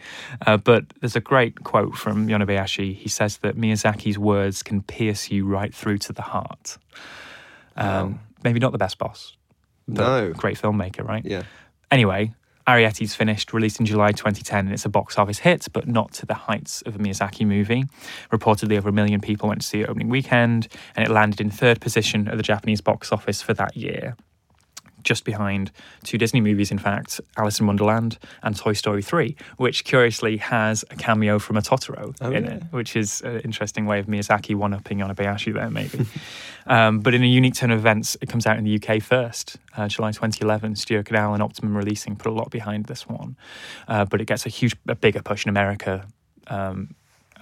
Uh, 0.45 0.57
but 0.57 0.85
there's 1.01 1.15
a 1.15 1.19
great 1.21 1.63
quote 1.63 1.95
from 1.95 2.27
Yonebayashi. 2.27 2.95
He 2.95 3.09
says 3.09 3.37
that 3.37 3.55
Miyazaki's 3.57 4.19
words 4.19 4.61
can 4.63 4.81
pierce 4.83 5.31
you 5.31 5.45
right 5.47 5.73
through 5.73 5.97
to 5.99 6.13
the 6.13 6.21
heart. 6.21 6.77
Um, 7.75 8.19
Maybe 8.43 8.59
not 8.59 8.71
the 8.71 8.77
best 8.77 8.97
boss, 8.97 9.35
No. 9.87 10.31
great 10.33 10.57
filmmaker, 10.59 11.05
right? 11.05 11.25
Yeah. 11.25 11.43
Anyway, 11.91 12.33
Arrietty's 12.69 13.15
finished, 13.15 13.51
released 13.51 13.79
in 13.79 13.87
July 13.87 14.11
2010, 14.11 14.65
and 14.65 14.73
it's 14.73 14.85
a 14.85 14.89
box 14.89 15.17
office 15.17 15.39
hit, 15.39 15.67
but 15.73 15.87
not 15.87 16.13
to 16.13 16.27
the 16.27 16.35
heights 16.35 16.83
of 16.83 16.95
a 16.95 16.99
Miyazaki 16.99 17.45
movie. 17.45 17.85
Reportedly, 18.31 18.77
over 18.77 18.89
a 18.89 18.91
million 18.91 19.19
people 19.19 19.49
went 19.49 19.61
to 19.61 19.67
see 19.67 19.81
it 19.81 19.89
opening 19.89 20.07
weekend, 20.07 20.67
and 20.95 21.03
it 21.03 21.11
landed 21.11 21.41
in 21.41 21.49
third 21.49 21.81
position 21.81 22.27
at 22.27 22.37
the 22.37 22.43
Japanese 22.43 22.79
box 22.79 23.11
office 23.11 23.41
for 23.41 23.55
that 23.55 23.75
year. 23.75 24.15
Just 25.03 25.25
behind 25.25 25.71
two 26.03 26.17
Disney 26.17 26.41
movies, 26.41 26.71
in 26.71 26.77
fact, 26.79 27.21
Alice 27.37 27.59
in 27.59 27.67
Wonderland 27.67 28.17
and 28.43 28.55
Toy 28.55 28.73
Story 28.73 29.01
3, 29.01 29.35
which 29.57 29.83
curiously 29.83 30.37
has 30.37 30.83
a 30.91 30.95
cameo 30.95 31.39
from 31.39 31.57
a 31.57 31.61
Totoro 31.61 32.15
Oh, 32.21 32.31
in 32.31 32.43
yeah. 32.45 32.51
it, 32.55 32.63
which 32.71 32.95
is 32.95 33.21
an 33.21 33.39
interesting 33.41 33.85
way 33.85 33.99
of 33.99 34.07
Miyazaki 34.07 34.55
one 34.55 34.73
upping 34.73 35.01
on 35.01 35.09
a 35.09 35.15
Bayashi 35.15 35.53
there, 35.53 35.69
maybe. 35.69 36.05
um, 36.67 36.99
but 36.99 37.13
in 37.13 37.23
a 37.23 37.27
unique 37.27 37.55
turn 37.55 37.71
of 37.71 37.79
events, 37.79 38.17
it 38.21 38.29
comes 38.29 38.45
out 38.45 38.57
in 38.57 38.63
the 38.63 38.75
UK 38.81 39.01
first, 39.01 39.57
uh, 39.77 39.87
July 39.87 40.11
2011. 40.11 40.75
Studio 40.75 41.03
Canal 41.03 41.33
and 41.33 41.41
Optimum 41.43 41.75
Releasing 41.77 42.15
put 42.15 42.29
a 42.29 42.33
lot 42.33 42.49
behind 42.51 42.85
this 42.85 43.07
one, 43.07 43.35
uh, 43.87 44.05
but 44.05 44.21
it 44.21 44.25
gets 44.25 44.45
a 44.45 44.49
huge, 44.49 44.75
a 44.87 44.95
bigger 44.95 45.21
push 45.21 45.45
in 45.45 45.49
America. 45.49 46.07
Um, 46.47 46.95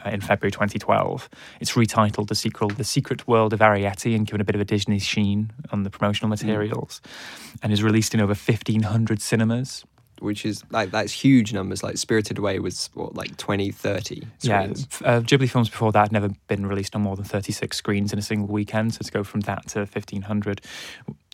in 0.06 0.22
February 0.22 0.51
2012. 0.51 1.30
It's 1.60 1.74
retitled 1.74 2.27
The 2.27 2.36
sequel 2.36 2.70
The 2.70 2.84
Secret 2.84 3.27
World 3.27 3.54
of 3.54 3.60
Arrietty 3.60 4.16
and 4.16 4.25
given 4.25 4.42
a 4.42 4.44
bit 4.44 4.56
of 4.56 4.62
a 4.62 4.66
Disney 4.66 5.00
sheen 5.00 5.51
on 5.72 5.84
the 5.84 5.89
promotional 5.89 6.30
materials 6.30 7.01
and 7.62 7.74
is 7.74 7.84
released 7.84 8.13
in 8.13 8.22
over 8.22 8.34
1,500 8.34 9.22
cinemas. 9.22 9.86
Which 10.20 10.46
is 10.46 10.63
like 10.72 10.89
that's 10.89 11.12
huge 11.12 11.54
numbers. 11.54 11.84
Like 11.84 11.98
Spirited 11.98 12.39
Away 12.39 12.58
was 12.58 12.89
what 12.96 13.16
like 13.16 13.38
20, 13.38 13.70
30 13.70 14.24
screens. 14.39 14.88
f- 14.92 15.01
uh, 15.06 15.22
Ghibli 15.22 15.48
films 15.48 15.70
before 15.70 15.92
that 15.92 16.00
had 16.06 16.12
never 16.12 16.30
been 16.48 16.66
released 16.66 16.96
on 16.96 17.04
more 17.04 17.16
than 17.16 17.24
36 17.25 17.77
screens 17.77 18.13
in 18.13 18.18
a 18.18 18.24
single 18.24 18.48
weekend. 18.48 18.96
So 18.96 19.04
to 19.04 19.12
go 19.12 19.24
from 19.24 19.42
that 19.42 19.68
to 19.70 19.80
1,500, 19.82 20.62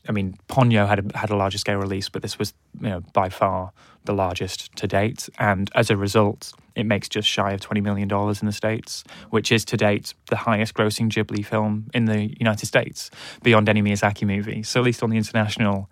I 0.07 0.11
mean, 0.11 0.35
Ponyo 0.49 0.87
had 0.87 0.99
a, 0.99 1.17
had 1.17 1.29
a 1.29 1.35
larger 1.35 1.57
scale 1.57 1.77
release, 1.77 2.09
but 2.09 2.21
this 2.21 2.37
was, 2.37 2.53
you 2.81 2.89
know, 2.89 3.01
by 3.13 3.29
far 3.29 3.71
the 4.05 4.13
largest 4.13 4.75
to 4.75 4.87
date. 4.87 5.29
And 5.39 5.71
as 5.75 5.89
a 5.89 5.95
result, 5.95 6.53
it 6.75 6.85
makes 6.85 7.07
just 7.07 7.27
shy 7.27 7.53
of 7.53 7.61
$20 7.61 7.81
million 7.81 8.11
in 8.11 8.45
the 8.45 8.51
States, 8.51 9.03
which 9.29 9.51
is 9.51 9.63
to 9.65 9.77
date 9.77 10.13
the 10.29 10.35
highest 10.35 10.73
grossing 10.73 11.09
Ghibli 11.09 11.45
film 11.45 11.89
in 11.93 12.05
the 12.05 12.35
United 12.37 12.65
States, 12.65 13.09
beyond 13.43 13.69
any 13.69 13.81
Miyazaki 13.81 14.27
movie. 14.27 14.63
So 14.63 14.81
at 14.81 14.85
least 14.85 15.03
on 15.03 15.09
the 15.09 15.17
international 15.17 15.89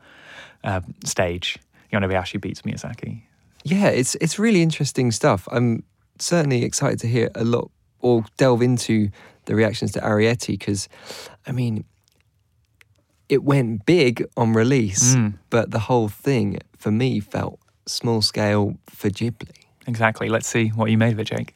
uh, 0.64 0.82
stage, 1.06 1.58
Yonebayashi 1.94 2.42
beats 2.42 2.64
Miyazaki. 2.64 3.24
Yeah, 3.64 3.88
it's 3.88 4.16
it's 4.16 4.40
really 4.40 4.62
interesting 4.62 5.12
stuff. 5.12 5.48
I'm 5.52 5.84
certainly 6.18 6.64
excited 6.64 7.00
to 7.00 7.08
hear 7.08 7.30
a 7.36 7.44
lot 7.44 7.70
or 8.00 8.26
delve 8.38 8.64
into 8.64 9.10
the 9.46 9.56
reactions 9.56 9.92
to 9.92 10.00
Arrietty 10.00 10.58
because, 10.60 10.90
I 11.46 11.52
mean, 11.52 11.84
it 13.32 13.42
went 13.44 13.86
big 13.86 14.26
on 14.36 14.54
release, 14.54 15.16
Mm. 15.16 15.34
but 15.50 15.72
the 15.72 15.80
whole 15.88 16.10
thing 16.10 16.60
for 16.78 16.92
me 16.92 17.20
felt 17.22 17.60
small 17.88 18.22
scale 18.22 18.76
for 18.88 19.10
Ghibli. 19.10 19.56
Exactly. 19.88 20.28
Let's 20.30 20.48
see 20.48 20.68
what 20.70 20.92
you 20.92 20.98
made 20.98 21.14
of 21.14 21.20
it, 21.20 21.28
Jake. 21.34 21.56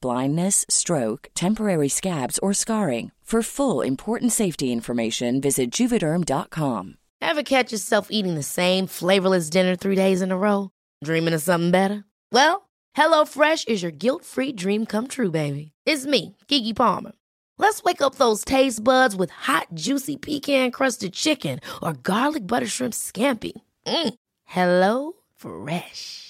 blindness, 0.00 0.64
stroke, 0.68 1.28
temporary 1.34 1.88
scabs, 1.88 2.38
or 2.40 2.52
scarring. 2.52 3.12
For 3.30 3.42
full 3.42 3.80
important 3.80 4.32
safety 4.32 4.72
information, 4.72 5.40
visit 5.40 5.70
juvederm.com. 5.70 6.96
Ever 7.20 7.44
catch 7.44 7.70
yourself 7.70 8.08
eating 8.10 8.34
the 8.34 8.42
same 8.42 8.88
flavorless 8.88 9.50
dinner 9.50 9.76
three 9.76 9.94
days 9.94 10.20
in 10.20 10.32
a 10.32 10.36
row? 10.36 10.70
Dreaming 11.04 11.34
of 11.34 11.40
something 11.40 11.70
better? 11.70 12.02
Well, 12.32 12.68
HelloFresh 12.96 13.68
is 13.68 13.82
your 13.84 13.92
guilt 13.92 14.24
free 14.24 14.50
dream 14.50 14.84
come 14.84 15.06
true, 15.06 15.30
baby. 15.30 15.70
It's 15.86 16.06
me, 16.06 16.36
Keke 16.48 16.74
Palmer. 16.74 17.12
Let's 17.56 17.84
wake 17.84 18.02
up 18.02 18.16
those 18.16 18.44
taste 18.44 18.82
buds 18.82 19.14
with 19.14 19.30
hot, 19.30 19.68
juicy 19.74 20.16
pecan 20.16 20.72
crusted 20.72 21.12
chicken 21.12 21.60
or 21.80 21.92
garlic 21.92 22.48
butter 22.48 22.66
shrimp 22.66 22.94
scampi. 22.94 23.52
Mm. 23.86 24.14
Hello 24.44 25.12
Fresh. 25.36 26.29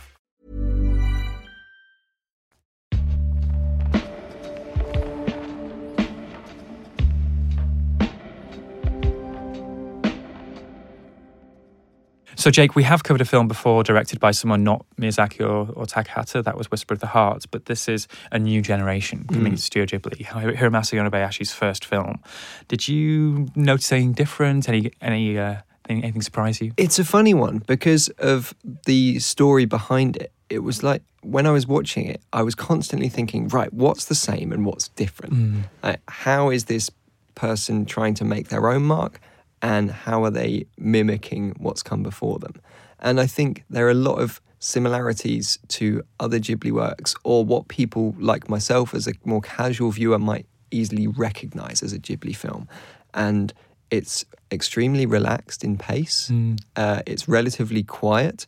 So, 12.41 12.49
Jake, 12.49 12.75
we 12.75 12.81
have 12.81 13.03
covered 13.03 13.21
a 13.21 13.25
film 13.25 13.47
before 13.47 13.83
directed 13.83 14.19
by 14.19 14.31
someone 14.31 14.63
not 14.63 14.83
Miyazaki 14.99 15.41
or, 15.41 15.71
or 15.73 15.85
Takahata. 15.85 16.43
That 16.43 16.57
was 16.57 16.71
Whisper 16.71 16.95
of 16.95 16.99
the 16.99 17.05
Heart. 17.05 17.45
But 17.51 17.65
this 17.67 17.87
is 17.87 18.07
a 18.31 18.39
new 18.39 18.63
generation 18.63 19.27
coming 19.31 19.53
to 19.53 19.61
Studio 19.61 19.85
Ghibli. 19.99 20.25
Hi- 20.25 20.45
Hiromasa 20.53 20.97
Yonebayashi's 20.97 21.51
first 21.53 21.85
film. 21.85 22.19
Did 22.67 22.87
you 22.87 23.47
notice 23.55 23.91
anything 23.91 24.13
different? 24.13 24.67
Any 24.67 24.91
any 25.03 25.37
uh, 25.37 25.57
anything, 25.87 26.03
anything 26.03 26.23
surprise 26.23 26.59
you? 26.59 26.71
It's 26.77 26.97
a 26.97 27.05
funny 27.05 27.35
one 27.35 27.59
because 27.59 28.07
of 28.17 28.55
the 28.87 29.19
story 29.19 29.65
behind 29.65 30.17
it. 30.17 30.31
It 30.49 30.63
was 30.63 30.81
like 30.81 31.03
when 31.21 31.45
I 31.45 31.51
was 31.51 31.67
watching 31.67 32.07
it, 32.07 32.23
I 32.33 32.41
was 32.41 32.55
constantly 32.55 33.09
thinking, 33.09 33.49
right, 33.49 33.71
what's 33.71 34.05
the 34.05 34.15
same 34.15 34.51
and 34.51 34.65
what's 34.65 34.87
different? 34.87 35.67
Like, 35.83 36.01
how 36.07 36.49
is 36.49 36.65
this 36.65 36.89
person 37.35 37.85
trying 37.85 38.15
to 38.15 38.25
make 38.25 38.49
their 38.49 38.67
own 38.67 38.81
mark 38.81 39.21
and 39.61 39.91
how 39.91 40.23
are 40.23 40.31
they 40.31 40.65
mimicking 40.77 41.55
what's 41.57 41.83
come 41.83 42.03
before 42.03 42.39
them? 42.39 42.53
And 42.99 43.19
I 43.19 43.27
think 43.27 43.63
there 43.69 43.87
are 43.87 43.91
a 43.91 43.95
lot 44.09 44.19
of 44.19 44.41
similarities 44.59 45.57
to 45.67 46.03
other 46.19 46.39
Ghibli 46.39 46.71
works 46.71 47.15
or 47.23 47.43
what 47.43 47.67
people 47.67 48.15
like 48.19 48.47
myself 48.49 48.93
as 48.93 49.07
a 49.07 49.13
more 49.25 49.41
casual 49.41 49.91
viewer 49.91 50.19
might 50.19 50.45
easily 50.69 51.07
recognize 51.07 51.81
as 51.83 51.93
a 51.93 51.99
Ghibli 51.99 52.35
film. 52.35 52.67
And 53.13 53.53
it's 53.89 54.23
extremely 54.51 55.05
relaxed 55.05 55.63
in 55.63 55.77
pace, 55.77 56.29
Mm. 56.31 56.59
uh, 56.75 57.01
it's 57.05 57.27
relatively 57.27 57.83
quiet. 57.83 58.45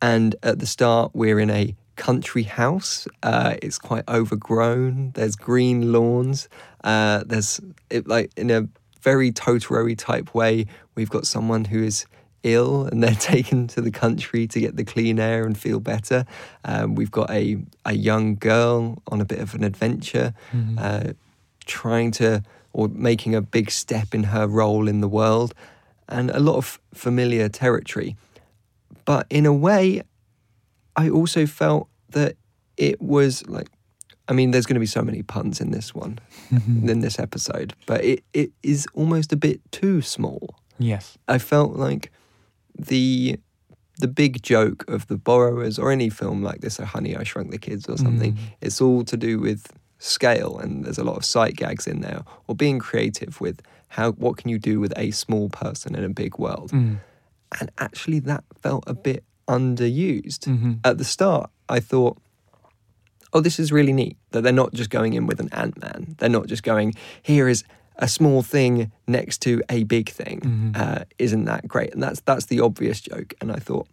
And 0.00 0.36
at 0.42 0.58
the 0.58 0.66
start, 0.66 1.12
we're 1.14 1.40
in 1.40 1.50
a 1.50 1.74
country 1.96 2.42
house. 2.42 3.08
Uh, 3.22 3.54
it's 3.62 3.78
quite 3.78 4.04
overgrown. 4.08 5.12
There's 5.14 5.36
green 5.36 5.92
lawns. 5.92 6.48
Uh, 6.82 7.22
there's 7.24 7.60
it, 7.90 8.06
like 8.06 8.30
in 8.36 8.50
a 8.50 8.68
very 9.04 9.30
Totoro 9.30 9.96
type 9.96 10.34
way. 10.34 10.66
We've 10.96 11.10
got 11.10 11.26
someone 11.26 11.66
who 11.66 11.84
is 11.84 12.06
ill 12.42 12.86
and 12.86 13.02
they're 13.02 13.14
taken 13.34 13.68
to 13.68 13.80
the 13.80 13.90
country 13.90 14.46
to 14.48 14.58
get 14.58 14.76
the 14.76 14.84
clean 14.84 15.20
air 15.20 15.44
and 15.44 15.56
feel 15.56 15.78
better. 15.78 16.24
Um, 16.64 16.94
we've 16.94 17.10
got 17.10 17.30
a 17.30 17.58
a 17.84 17.92
young 17.92 18.34
girl 18.36 19.02
on 19.08 19.20
a 19.20 19.24
bit 19.24 19.38
of 19.38 19.54
an 19.54 19.62
adventure, 19.62 20.34
uh, 20.78 21.12
trying 21.66 22.10
to 22.12 22.42
or 22.72 22.88
making 22.88 23.34
a 23.36 23.40
big 23.40 23.70
step 23.70 24.14
in 24.14 24.24
her 24.24 24.48
role 24.48 24.88
in 24.88 25.00
the 25.00 25.08
world, 25.08 25.54
and 26.08 26.30
a 26.30 26.40
lot 26.40 26.56
of 26.56 26.80
familiar 26.92 27.48
territory. 27.48 28.16
But 29.04 29.26
in 29.30 29.46
a 29.46 29.52
way, 29.52 30.02
I 30.96 31.08
also 31.10 31.46
felt 31.46 31.88
that 32.10 32.36
it 32.76 33.00
was 33.00 33.46
like, 33.46 33.68
I 34.28 34.32
mean, 34.32 34.50
there's 34.50 34.66
going 34.66 34.74
to 34.74 34.80
be 34.80 34.86
so 34.86 35.02
many 35.02 35.22
puns 35.22 35.60
in 35.60 35.70
this 35.70 35.94
one, 35.94 36.18
in 36.50 37.00
this 37.00 37.18
episode, 37.18 37.74
but 37.86 38.02
it, 38.04 38.24
it 38.32 38.52
is 38.62 38.86
almost 38.94 39.32
a 39.32 39.36
bit 39.36 39.60
too 39.70 40.00
small. 40.00 40.56
Yes. 40.78 41.18
I 41.28 41.38
felt 41.38 41.72
like 41.74 42.10
the 42.76 43.38
the 43.98 44.08
big 44.08 44.42
joke 44.42 44.84
of 44.88 45.06
the 45.06 45.16
borrowers 45.16 45.78
or 45.78 45.92
any 45.92 46.10
film 46.10 46.42
like 46.42 46.60
this, 46.62 46.80
or 46.80 46.84
Honey, 46.84 47.16
I 47.16 47.22
Shrunk 47.22 47.52
the 47.52 47.58
Kids 47.58 47.88
or 47.88 47.96
something, 47.96 48.32
mm. 48.32 48.38
it's 48.60 48.80
all 48.80 49.04
to 49.04 49.16
do 49.16 49.38
with 49.38 49.70
scale 49.98 50.58
and 50.58 50.84
there's 50.84 50.98
a 50.98 51.04
lot 51.04 51.16
of 51.16 51.24
sight 51.24 51.56
gags 51.56 51.86
in 51.86 52.00
there 52.00 52.24
or 52.46 52.54
being 52.54 52.78
creative 52.78 53.40
with 53.40 53.62
how 53.88 54.10
what 54.12 54.36
can 54.36 54.50
you 54.50 54.58
do 54.58 54.80
with 54.80 54.92
a 54.98 55.12
small 55.12 55.48
person 55.48 55.94
in 55.94 56.02
a 56.02 56.08
big 56.08 56.38
world. 56.38 56.72
Mm. 56.72 56.98
And 57.60 57.70
actually 57.78 58.18
that 58.20 58.42
felt 58.60 58.82
a 58.86 58.94
bit 58.94 59.22
underused. 59.46 60.40
Mm-hmm. 60.40 60.72
At 60.84 60.98
the 60.98 61.04
start, 61.04 61.50
I 61.68 61.80
thought 61.80 62.18
oh, 63.34 63.40
this 63.40 63.58
is 63.58 63.72
really 63.72 63.92
neat 63.92 64.16
that 64.30 64.42
they're 64.42 64.52
not 64.52 64.72
just 64.72 64.90
going 64.90 65.12
in 65.12 65.26
with 65.26 65.40
an 65.40 65.48
Ant 65.52 65.80
Man. 65.82 66.14
They're 66.18 66.28
not 66.28 66.46
just 66.46 66.62
going, 66.62 66.94
here 67.22 67.48
is 67.48 67.64
a 67.96 68.08
small 68.08 68.42
thing 68.42 68.90
next 69.06 69.42
to 69.42 69.60
a 69.68 69.82
big 69.84 70.08
thing. 70.08 70.72
Uh, 70.74 71.04
isn't 71.18 71.44
that 71.44 71.66
great? 71.68 71.92
And 71.92 72.02
that's 72.02 72.20
that's 72.20 72.46
the 72.46 72.60
obvious 72.60 73.00
joke. 73.00 73.34
And 73.40 73.52
I 73.52 73.56
thought, 73.56 73.86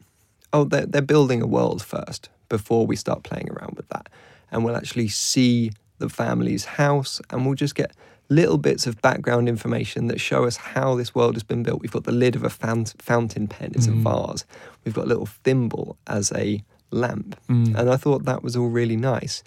oh, 0.53 0.63
they're, 0.63 0.85
they're 0.85 1.01
building 1.01 1.41
a 1.41 1.47
world 1.47 1.81
first 1.83 2.29
before 2.49 2.85
we 2.85 2.95
start 2.95 3.23
playing 3.23 3.49
around 3.49 3.75
with 3.75 3.87
that. 3.89 4.09
And 4.51 4.63
we'll 4.63 4.75
actually 4.75 5.07
see 5.07 5.71
the 5.97 6.09
family's 6.09 6.65
house 6.65 7.21
and 7.29 7.45
we'll 7.45 7.55
just 7.55 7.75
get 7.75 7.91
little 8.29 8.57
bits 8.57 8.87
of 8.87 9.01
background 9.01 9.49
information 9.49 10.07
that 10.07 10.19
show 10.19 10.45
us 10.45 10.55
how 10.55 10.95
this 10.95 11.13
world 11.13 11.35
has 11.35 11.43
been 11.43 11.63
built. 11.63 11.81
We've 11.81 11.91
got 11.91 12.05
the 12.05 12.11
lid 12.11 12.35
of 12.35 12.43
a 12.43 12.49
fount- 12.49 12.95
fountain 12.99 13.47
pen, 13.47 13.73
it's 13.75 13.87
a 13.87 13.91
vase. 13.91 14.45
We've 14.83 14.93
got 14.93 15.05
a 15.05 15.07
little 15.07 15.25
thimble 15.25 15.97
as 16.07 16.31
a 16.31 16.63
lamp. 16.91 17.39
Mm. 17.49 17.75
And 17.77 17.89
I 17.89 17.97
thought 17.97 18.25
that 18.25 18.43
was 18.43 18.55
all 18.55 18.69
really 18.69 18.97
nice. 18.97 19.43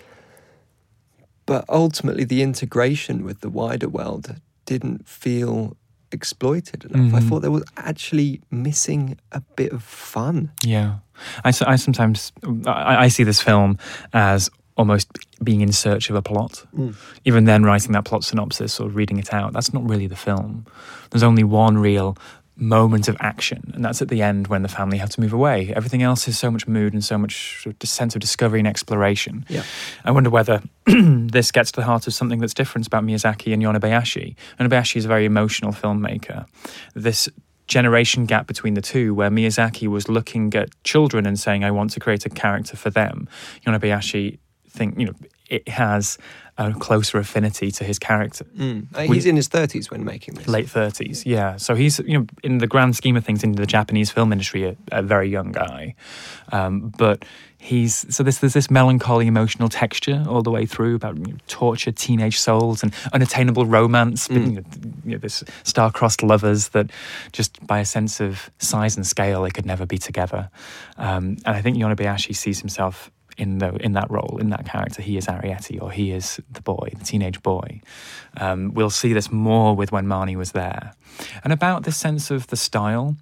But 1.47 1.65
ultimately, 1.69 2.25
the 2.25 2.43
integration 2.43 3.25
with 3.25 3.41
the 3.41 3.51
wider 3.51 3.89
world 3.89 4.37
didn't 4.65 5.07
feel 5.07 5.77
exploited 6.11 6.85
enough. 6.85 7.13
I 7.13 7.19
mm-hmm. 7.19 7.29
thought 7.29 7.43
there 7.43 7.51
was 7.51 7.65
actually 7.77 8.41
missing 8.51 9.19
a 9.33 9.41
bit 9.41 9.73
of 9.73 9.83
fun. 9.83 10.53
Yeah, 10.63 10.99
I, 11.45 11.53
I 11.67 11.77
sometimes 11.77 12.33
I, 12.67 13.05
I 13.05 13.09
see 13.09 13.25
this 13.25 13.43
film 13.43 13.79
as 14.15 14.49
almost 14.77 15.09
being 15.43 15.61
in 15.61 15.73
search 15.73 16.09
of 16.11 16.17
a 16.17 16.23
plot. 16.23 16.65
Mm. 16.77 16.95
Even 17.25 17.45
then, 17.45 17.63
writing 17.65 17.93
that 17.93 18.05
plot 18.05 18.25
synopsis 18.25 18.81
or 18.81 18.89
reading 18.89 19.19
it 19.19 19.35
out, 19.35 19.53
that's 19.53 19.73
not 19.75 19.89
really 19.89 20.07
the 20.07 20.17
film. 20.17 20.67
There's 21.11 21.23
only 21.23 21.45
one 21.45 21.77
real 21.77 22.17
moment 22.57 23.09
of 23.09 23.17
action, 23.21 23.73
and 23.75 23.85
that's 23.85 24.01
at 24.01 24.09
the 24.09 24.23
end 24.23 24.47
when 24.47 24.63
the 24.63 24.69
family 24.69 24.99
have 24.99 25.11
to 25.11 25.21
move 25.21 25.33
away. 25.33 25.73
Everything 25.75 26.03
else 26.03 26.29
is 26.29 26.39
so 26.39 26.51
much 26.51 26.69
mood 26.69 26.93
and 26.93 27.05
so 27.05 27.19
much 27.19 27.63
sort 27.63 27.83
of 27.83 27.89
sense 27.89 28.15
of 28.15 28.21
discovery 28.21 28.61
and 28.61 28.69
exploration. 28.69 29.45
Yeah. 29.49 29.65
I 30.05 30.11
wonder 30.11 30.31
whether 30.31 30.63
this 30.87 31.51
gets 31.51 31.73
to 31.73 31.81
the 31.81 31.85
heart 31.85 32.07
of 32.07 32.15
something 32.15 32.39
that's 32.39 32.55
different 32.55 32.87
about 32.87 33.05
Miyazaki 33.05 33.53
and 33.53 33.63
Yonebayashi. 33.63 34.37
Yonebayashi 34.61 34.97
is 34.97 35.05
a 35.05 35.09
very 35.09 35.25
emotional 35.25 35.73
filmmaker. 35.73 36.47
This 36.95 37.29
generation 37.67 38.27
gap 38.27 38.47
between 38.47 38.75
the 38.75 38.83
two, 38.83 39.15
where 39.15 39.31
Miyazaki 39.31 39.89
was 39.89 40.09
looking 40.09 40.55
at 40.55 40.71
children 40.85 41.27
and 41.27 41.39
saying, 41.39 41.65
"I 41.65 41.71
want 41.71 41.91
to 41.93 42.01
create 42.01 42.25
a 42.27 42.31
character 42.31 42.77
for 42.77 42.91
them," 42.91 43.29
Yonebayashi 43.67 44.39
think 44.75 44.99
you 44.99 45.07
know 45.07 45.15
it 45.49 45.69
has 45.69 46.19
a 46.57 46.73
closer 46.73 47.19
affinity 47.19 47.71
to 47.73 47.83
his 47.85 47.99
character. 47.99 48.45
Uh, 48.61 49.07
We- 49.09 49.17
he's 49.17 49.27
in 49.27 49.37
his 49.37 49.49
30s 49.49 49.91
when 49.91 50.05
making 50.05 50.35
this. 50.35 50.47
Late 50.47 50.69
thirties, 50.71 51.27
yeah. 51.27 51.57
So 51.57 51.75
he's, 51.75 51.99
you 52.01 52.19
know, 52.19 52.27
in 52.45 52.59
the 52.59 52.67
grand 52.69 52.95
scheme 52.97 53.17
of 53.17 53.25
things, 53.25 53.43
in 53.43 53.53
the 53.53 53.67
Japanese 53.67 54.11
film 54.13 54.31
industry, 54.33 54.65
a, 54.65 54.77
a 54.93 55.03
very 55.03 55.29
young 55.29 55.51
guy. 55.53 55.95
Um, 56.53 56.93
but 56.97 57.25
he's 57.59 58.07
so 58.15 58.23
there's, 58.23 58.39
there's 58.39 58.53
this 58.53 58.71
melancholy, 58.71 59.27
emotional 59.27 59.69
texture 59.69 60.23
all 60.29 60.43
the 60.43 60.51
way 60.51 60.65
through 60.67 60.95
about 60.95 61.17
you 61.17 61.25
know, 61.33 61.39
tortured 61.49 61.97
teenage 61.97 62.39
souls 62.39 62.83
and 62.85 62.93
unattainable 63.13 63.67
romance. 63.67 64.29
But, 64.29 64.37
you 64.37 64.53
know, 64.53 64.63
you 65.05 65.13
know, 65.13 65.19
this 65.19 65.43
star-crossed 65.65 66.23
lovers 66.23 66.69
that 66.69 66.91
just 67.33 67.67
by 67.67 67.81
a 67.81 67.85
sense 67.85 68.21
of 68.21 68.51
size 68.59 68.97
and 68.97 69.05
scale, 69.07 69.43
they 69.43 69.51
could 69.51 69.67
never 69.67 69.87
be 69.87 69.99
together. 69.99 70.51
Um, 70.99 71.37
and 71.45 71.57
I 71.57 71.63
think 71.63 71.77
Yonebayashi 71.79 72.37
sees 72.37 72.61
himself 72.61 73.11
in 73.37 73.59
the 73.59 73.75
in 73.77 73.93
that 73.93 74.11
role, 74.11 74.39
in 74.41 74.51
that 74.51 74.67
character. 74.67 75.03
He 75.03 75.17
is 75.17 75.27
Arrietty, 75.27 75.81
or 75.81 75.91
he 75.91 76.13
is 76.13 76.41
the 76.51 76.61
boy, 76.61 76.91
the 76.97 77.05
teenage 77.05 77.43
boy. 77.43 77.81
Um, 78.37 78.73
we'll 78.75 78.91
see 78.91 79.13
this 79.13 79.31
more 79.31 79.75
with 79.75 79.93
when 79.93 80.07
Marnie 80.07 80.37
was 80.37 80.53
there. 80.53 80.95
And 81.43 81.53
about 81.53 81.85
this 81.85 81.97
sense 81.97 82.31
of 82.31 82.47
the 82.49 82.57
style, 82.57 83.17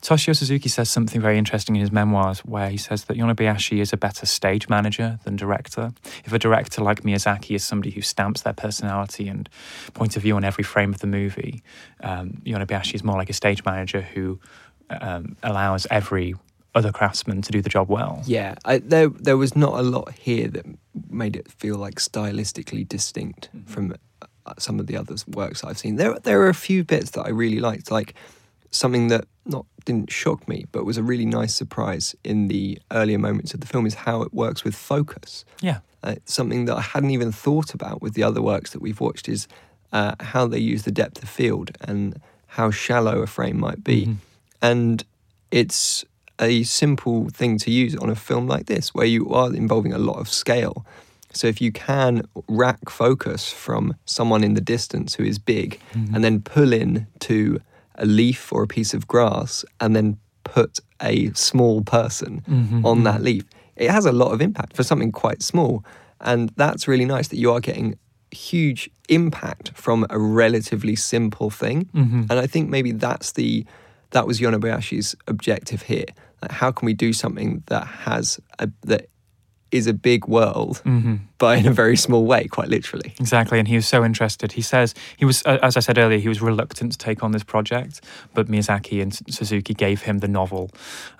Toshio 0.00 0.36
Suzuki 0.36 0.68
says 0.68 0.88
something 0.88 1.20
very 1.20 1.38
interesting 1.38 1.74
in 1.74 1.80
his 1.80 1.90
memoirs, 1.90 2.40
where 2.40 2.70
he 2.70 2.76
says 2.76 3.04
that 3.04 3.16
Yonebayashi 3.16 3.80
is 3.80 3.92
a 3.92 3.96
better 3.96 4.26
stage 4.26 4.68
manager 4.68 5.18
than 5.24 5.36
director. 5.36 5.92
If 6.24 6.32
a 6.32 6.38
director 6.38 6.82
like 6.82 7.02
Miyazaki 7.02 7.56
is 7.56 7.64
somebody 7.64 7.90
who 7.90 8.00
stamps 8.00 8.42
their 8.42 8.52
personality 8.52 9.28
and 9.28 9.48
point 9.94 10.16
of 10.16 10.22
view 10.22 10.36
on 10.36 10.44
every 10.44 10.64
frame 10.64 10.94
of 10.94 11.00
the 11.00 11.08
movie, 11.08 11.62
um, 12.00 12.40
Yonebayashi 12.44 12.94
is 12.94 13.02
more 13.02 13.16
like 13.16 13.30
a 13.30 13.34
stage 13.34 13.64
manager 13.64 14.00
who 14.00 14.38
um, 14.90 15.36
allows 15.42 15.86
every 15.90 16.34
other 16.78 16.92
craftsmen 16.92 17.42
to 17.42 17.52
do 17.52 17.60
the 17.60 17.68
job 17.68 17.88
well. 17.88 18.22
Yeah, 18.26 18.54
I, 18.64 18.78
there 18.78 19.08
there 19.08 19.36
was 19.36 19.54
not 19.54 19.74
a 19.78 19.82
lot 19.82 20.12
here 20.12 20.48
that 20.48 20.64
made 21.10 21.36
it 21.36 21.50
feel 21.50 21.76
like 21.76 21.96
stylistically 21.96 22.88
distinct 22.88 23.50
from 23.66 23.94
uh, 24.22 24.54
some 24.58 24.80
of 24.80 24.86
the 24.86 24.96
other 24.96 25.16
works 25.26 25.64
I've 25.64 25.78
seen. 25.78 25.96
There 25.96 26.18
there 26.18 26.40
are 26.42 26.48
a 26.48 26.54
few 26.54 26.84
bits 26.84 27.10
that 27.10 27.26
I 27.26 27.30
really 27.30 27.60
liked, 27.60 27.90
like 27.90 28.14
something 28.70 29.08
that 29.08 29.24
not 29.44 29.66
didn't 29.84 30.10
shock 30.10 30.46
me, 30.48 30.66
but 30.72 30.84
was 30.84 30.98
a 30.98 31.02
really 31.02 31.24
nice 31.24 31.54
surprise 31.54 32.14
in 32.22 32.48
the 32.48 32.78
earlier 32.90 33.18
moments 33.18 33.54
of 33.54 33.60
the 33.60 33.66
film 33.66 33.86
is 33.86 33.94
how 33.94 34.22
it 34.22 34.32
works 34.34 34.64
with 34.64 34.74
focus. 34.74 35.44
Yeah. 35.60 35.78
Uh, 36.02 36.16
something 36.26 36.66
that 36.66 36.76
I 36.76 36.82
hadn't 36.82 37.10
even 37.10 37.32
thought 37.32 37.74
about 37.74 38.02
with 38.02 38.14
the 38.14 38.22
other 38.22 38.42
works 38.42 38.70
that 38.70 38.80
we've 38.80 39.00
watched 39.00 39.28
is 39.28 39.48
uh, 39.92 40.14
how 40.20 40.46
they 40.46 40.58
use 40.58 40.82
the 40.82 40.92
depth 40.92 41.22
of 41.22 41.28
field 41.28 41.70
and 41.80 42.20
how 42.46 42.70
shallow 42.70 43.22
a 43.22 43.26
frame 43.26 43.58
might 43.58 43.82
be. 43.82 44.16
And 44.60 45.04
it's 45.50 46.04
a 46.40 46.62
simple 46.62 47.28
thing 47.30 47.58
to 47.58 47.70
use 47.70 47.96
on 47.96 48.10
a 48.10 48.14
film 48.14 48.46
like 48.46 48.66
this, 48.66 48.94
where 48.94 49.06
you 49.06 49.32
are 49.32 49.54
involving 49.54 49.92
a 49.92 49.98
lot 49.98 50.18
of 50.18 50.28
scale. 50.28 50.84
So 51.32 51.46
if 51.46 51.60
you 51.60 51.72
can 51.72 52.22
rack 52.48 52.88
focus 52.88 53.52
from 53.52 53.94
someone 54.06 54.42
in 54.42 54.54
the 54.54 54.60
distance 54.60 55.14
who 55.14 55.24
is 55.24 55.38
big 55.38 55.80
mm-hmm. 55.92 56.14
and 56.14 56.24
then 56.24 56.40
pull 56.40 56.72
in 56.72 57.06
to 57.20 57.60
a 57.96 58.06
leaf 58.06 58.52
or 58.52 58.62
a 58.62 58.66
piece 58.66 58.94
of 58.94 59.06
grass 59.06 59.64
and 59.80 59.94
then 59.94 60.16
put 60.44 60.78
a 61.02 61.30
small 61.34 61.82
person 61.82 62.42
mm-hmm, 62.48 62.84
on 62.86 63.04
that 63.04 63.16
mm-hmm. 63.16 63.24
leaf, 63.24 63.44
it 63.76 63.90
has 63.90 64.06
a 64.06 64.12
lot 64.12 64.32
of 64.32 64.40
impact 64.40 64.74
for 64.74 64.82
something 64.82 65.12
quite 65.12 65.42
small. 65.42 65.84
And 66.20 66.50
that's 66.56 66.88
really 66.88 67.04
nice 67.04 67.28
that 67.28 67.36
you 67.36 67.52
are 67.52 67.60
getting 67.60 67.98
huge 68.30 68.90
impact 69.08 69.70
from 69.74 70.06
a 70.10 70.18
relatively 70.18 70.96
simple 70.96 71.50
thing. 71.50 71.88
And 72.30 72.40
I 72.40 72.46
think 72.46 72.68
maybe 72.70 72.92
that's 72.92 73.32
the 73.32 73.66
that 74.10 74.26
was 74.26 74.40
Yonebayashi's 74.40 75.14
objective 75.26 75.82
here. 75.82 76.06
Like 76.42 76.52
how 76.52 76.72
can 76.72 76.86
we 76.86 76.94
do 76.94 77.12
something 77.12 77.62
that 77.66 77.86
has 77.86 78.40
a, 78.58 78.70
that 78.82 79.08
is 79.70 79.86
a 79.86 79.92
big 79.92 80.26
world, 80.26 80.80
mm-hmm. 80.84 81.16
but 81.36 81.58
in 81.58 81.66
a 81.66 81.70
very 81.70 81.96
small 81.96 82.24
way, 82.24 82.46
quite 82.46 82.68
literally. 82.68 83.14
Exactly, 83.20 83.58
and 83.58 83.68
he 83.68 83.76
was 83.76 83.86
so 83.86 84.02
interested. 84.02 84.52
He 84.52 84.62
says 84.62 84.94
he 85.16 85.24
was, 85.24 85.42
as 85.42 85.76
I 85.76 85.80
said 85.80 85.98
earlier, 85.98 86.18
he 86.18 86.28
was 86.28 86.40
reluctant 86.40 86.92
to 86.92 86.98
take 86.98 87.22
on 87.22 87.32
this 87.32 87.44
project, 87.44 88.00
but 88.32 88.46
Miyazaki 88.46 89.02
and 89.02 89.14
Suzuki 89.28 89.74
gave 89.74 90.02
him 90.02 90.18
the 90.18 90.28
novel 90.28 90.70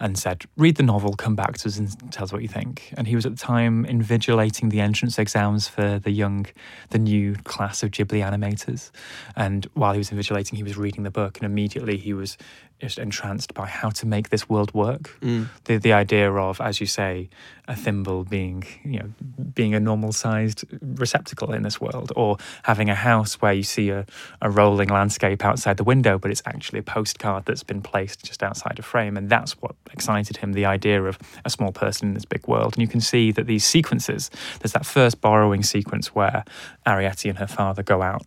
and 0.01 0.19
said, 0.19 0.45
"Read 0.57 0.77
the 0.77 0.83
novel, 0.83 1.13
come 1.13 1.37
back 1.37 1.59
to 1.59 1.69
us 1.69 1.79
and 1.79 2.13
tell 2.13 2.25
us 2.25 2.33
what 2.33 2.43
you 2.43 2.49
think." 2.49 2.95
And 2.97 3.07
he 3.07 3.15
was 3.15 3.27
at 3.27 3.33
the 3.33 3.39
time 3.39 3.85
invigilating 3.85 4.71
the 4.71 4.81
entrance 4.81 5.19
exams 5.19 5.69
for 5.69 5.99
the 5.99 6.11
young, 6.11 6.47
the 6.91 6.99
new 6.99 7.35
class 7.45 7.83
of 7.83 7.91
Ghibli 7.91 8.23
animators. 8.25 8.91
And 9.37 9.67
while 9.75 9.93
he 9.93 9.99
was 9.99 10.11
invigilating, 10.11 10.57
he 10.57 10.63
was 10.63 10.77
reading 10.79 11.03
the 11.03 11.11
book, 11.11 11.37
and 11.37 11.45
immediately 11.45 11.99
he 11.99 12.15
was 12.15 12.39
just 12.81 12.99
entranced 12.99 13.55
by 13.55 13.67
how 13.67 13.91
to 13.91 14.07
make 14.07 14.29
this 14.31 14.49
world 14.49 14.73
work. 14.75 15.19
The 15.65 15.79
the 15.79 15.93
idea 15.93 16.33
of, 16.33 16.61
as 16.61 16.81
you 16.81 16.87
say, 16.87 17.29
a 17.67 17.75
thimble 17.77 18.25
being 18.25 18.65
you 18.85 18.99
know 19.01 19.11
being 19.55 19.75
a 19.75 19.81
normal 19.81 20.13
sized 20.13 20.65
receptacle 20.81 21.53
in 21.53 21.63
this 21.63 21.81
world, 21.81 22.13
or 22.17 22.37
having 22.63 22.89
a 22.89 22.95
house 22.95 23.35
where 23.43 23.53
you 23.53 23.63
see 23.63 23.91
a, 23.91 24.07
a 24.41 24.49
rolling 24.51 24.89
landscape 24.89 25.45
outside 25.45 25.77
the 25.77 25.85
window, 25.85 26.19
but 26.19 26.31
it's 26.31 26.43
actually 26.47 26.79
a 26.79 26.83
postcard 26.83 27.45
that's 27.47 27.65
been 27.65 27.83
placed 27.83 28.25
just 28.25 28.43
outside 28.43 28.79
a 28.79 28.83
frame, 28.83 29.17
and 29.17 29.29
that's 29.29 29.53
what 29.61 29.75
excited 29.93 30.37
him. 30.39 30.53
The 30.53 30.65
idea 30.67 31.03
of 31.03 31.19
a 31.45 31.51
small 31.51 31.73
person 31.73 32.09
in 32.09 32.15
this 32.15 32.25
big 32.25 32.47
world, 32.47 32.75
and 32.75 32.83
you 32.83 32.89
can 32.89 33.01
see 33.01 33.33
that 33.33 33.47
these 33.47 33.65
sequences. 33.65 34.31
There's 34.61 34.73
that 34.73 34.87
first 34.87 35.21
borrowing 35.21 35.63
sequence 35.63 36.15
where 36.15 36.45
Arrietty 36.87 37.29
and 37.29 37.39
her 37.39 37.47
father 37.47 37.83
go 37.83 38.03
out, 38.03 38.27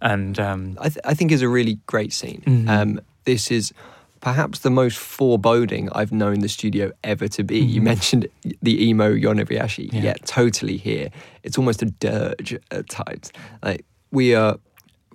and 0.00 0.38
um, 0.40 0.76
I, 0.80 0.88
th- 0.88 1.04
I 1.04 1.14
think 1.14 1.32
is 1.32 1.42
a 1.42 1.48
really 1.48 1.78
great 1.86 2.12
scene. 2.12 2.42
Mhm. 2.46 2.68
Um, 2.68 3.00
this 3.24 3.50
is 3.50 3.72
perhaps 4.20 4.58
the 4.60 4.70
most 4.70 4.98
foreboding 4.98 5.88
I've 5.92 6.12
known 6.12 6.40
the 6.40 6.48
studio 6.48 6.92
ever 7.04 7.26
to 7.28 7.42
be. 7.42 7.58
You 7.58 7.80
Mhm. 7.80 7.84
mentioned 7.84 8.26
the 8.62 8.84
emo 8.88 9.14
Yonebayashi. 9.14 9.92
Yeah. 9.92 10.02
Yeah. 10.02 10.14
totally 10.26 10.76
here. 10.76 11.08
It's 11.42 11.56
almost 11.56 11.82
a 11.82 11.86
dirge 11.86 12.52
at 12.70 12.88
times. 12.90 13.32
Like 13.62 13.84
we 14.10 14.34
are, 14.34 14.58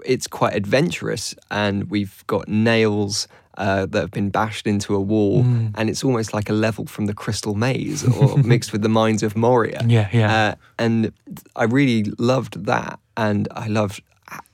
it's 0.06 0.28
quite 0.28 0.56
adventurous, 0.56 1.36
and 1.52 1.90
we've 1.90 2.24
got 2.28 2.48
nails. 2.48 3.28
Uh, 3.58 3.86
that 3.86 4.02
have 4.02 4.12
been 4.12 4.30
bashed 4.30 4.68
into 4.68 4.94
a 4.94 5.00
wall, 5.00 5.42
Mm. 5.46 5.72
and 5.76 5.90
it's 5.90 6.04
almost 6.04 6.34
like 6.34 6.50
a 6.50 6.54
level 6.54 6.86
from 6.88 7.06
the 7.06 7.14
Crystal 7.14 7.56
Maze, 7.56 8.04
or 8.04 8.38
mixed 8.54 8.74
with 8.74 8.82
the 8.82 8.90
Mines 8.90 9.24
of 9.24 9.38
Moria. 9.38 9.82
Yeah, 9.88 10.10
yeah. 10.12 10.36
Uh, 10.36 10.56
and 10.78 11.14
I 11.56 11.64
really 11.64 12.04
loved 12.20 12.66
that, 12.66 13.00
and 13.16 13.48
I 13.52 13.68
loved 13.70 14.02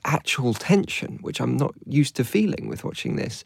actual 0.06 0.54
tension, 0.54 1.20
which 1.22 1.40
I'm 1.40 1.58
not 1.58 1.74
used 1.86 2.16
to 2.18 2.24
feeling 2.24 2.68
with 2.68 2.84
watching 2.84 3.16
this. 3.16 3.44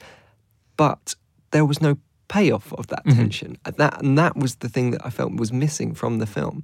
But 0.77 1.15
there 1.51 1.65
was 1.65 1.81
no 1.81 1.97
payoff 2.27 2.73
of 2.73 2.87
that 2.87 3.05
Mhm. 3.05 3.15
tension, 3.15 3.57
and 3.65 3.75
that 3.77 4.01
and 4.01 4.17
that 4.17 4.35
was 4.35 4.55
the 4.55 4.69
thing 4.69 4.91
that 4.91 5.05
I 5.05 5.09
felt 5.09 5.35
was 5.35 5.51
missing 5.53 5.93
from 5.93 6.17
the 6.19 6.25
film. 6.25 6.63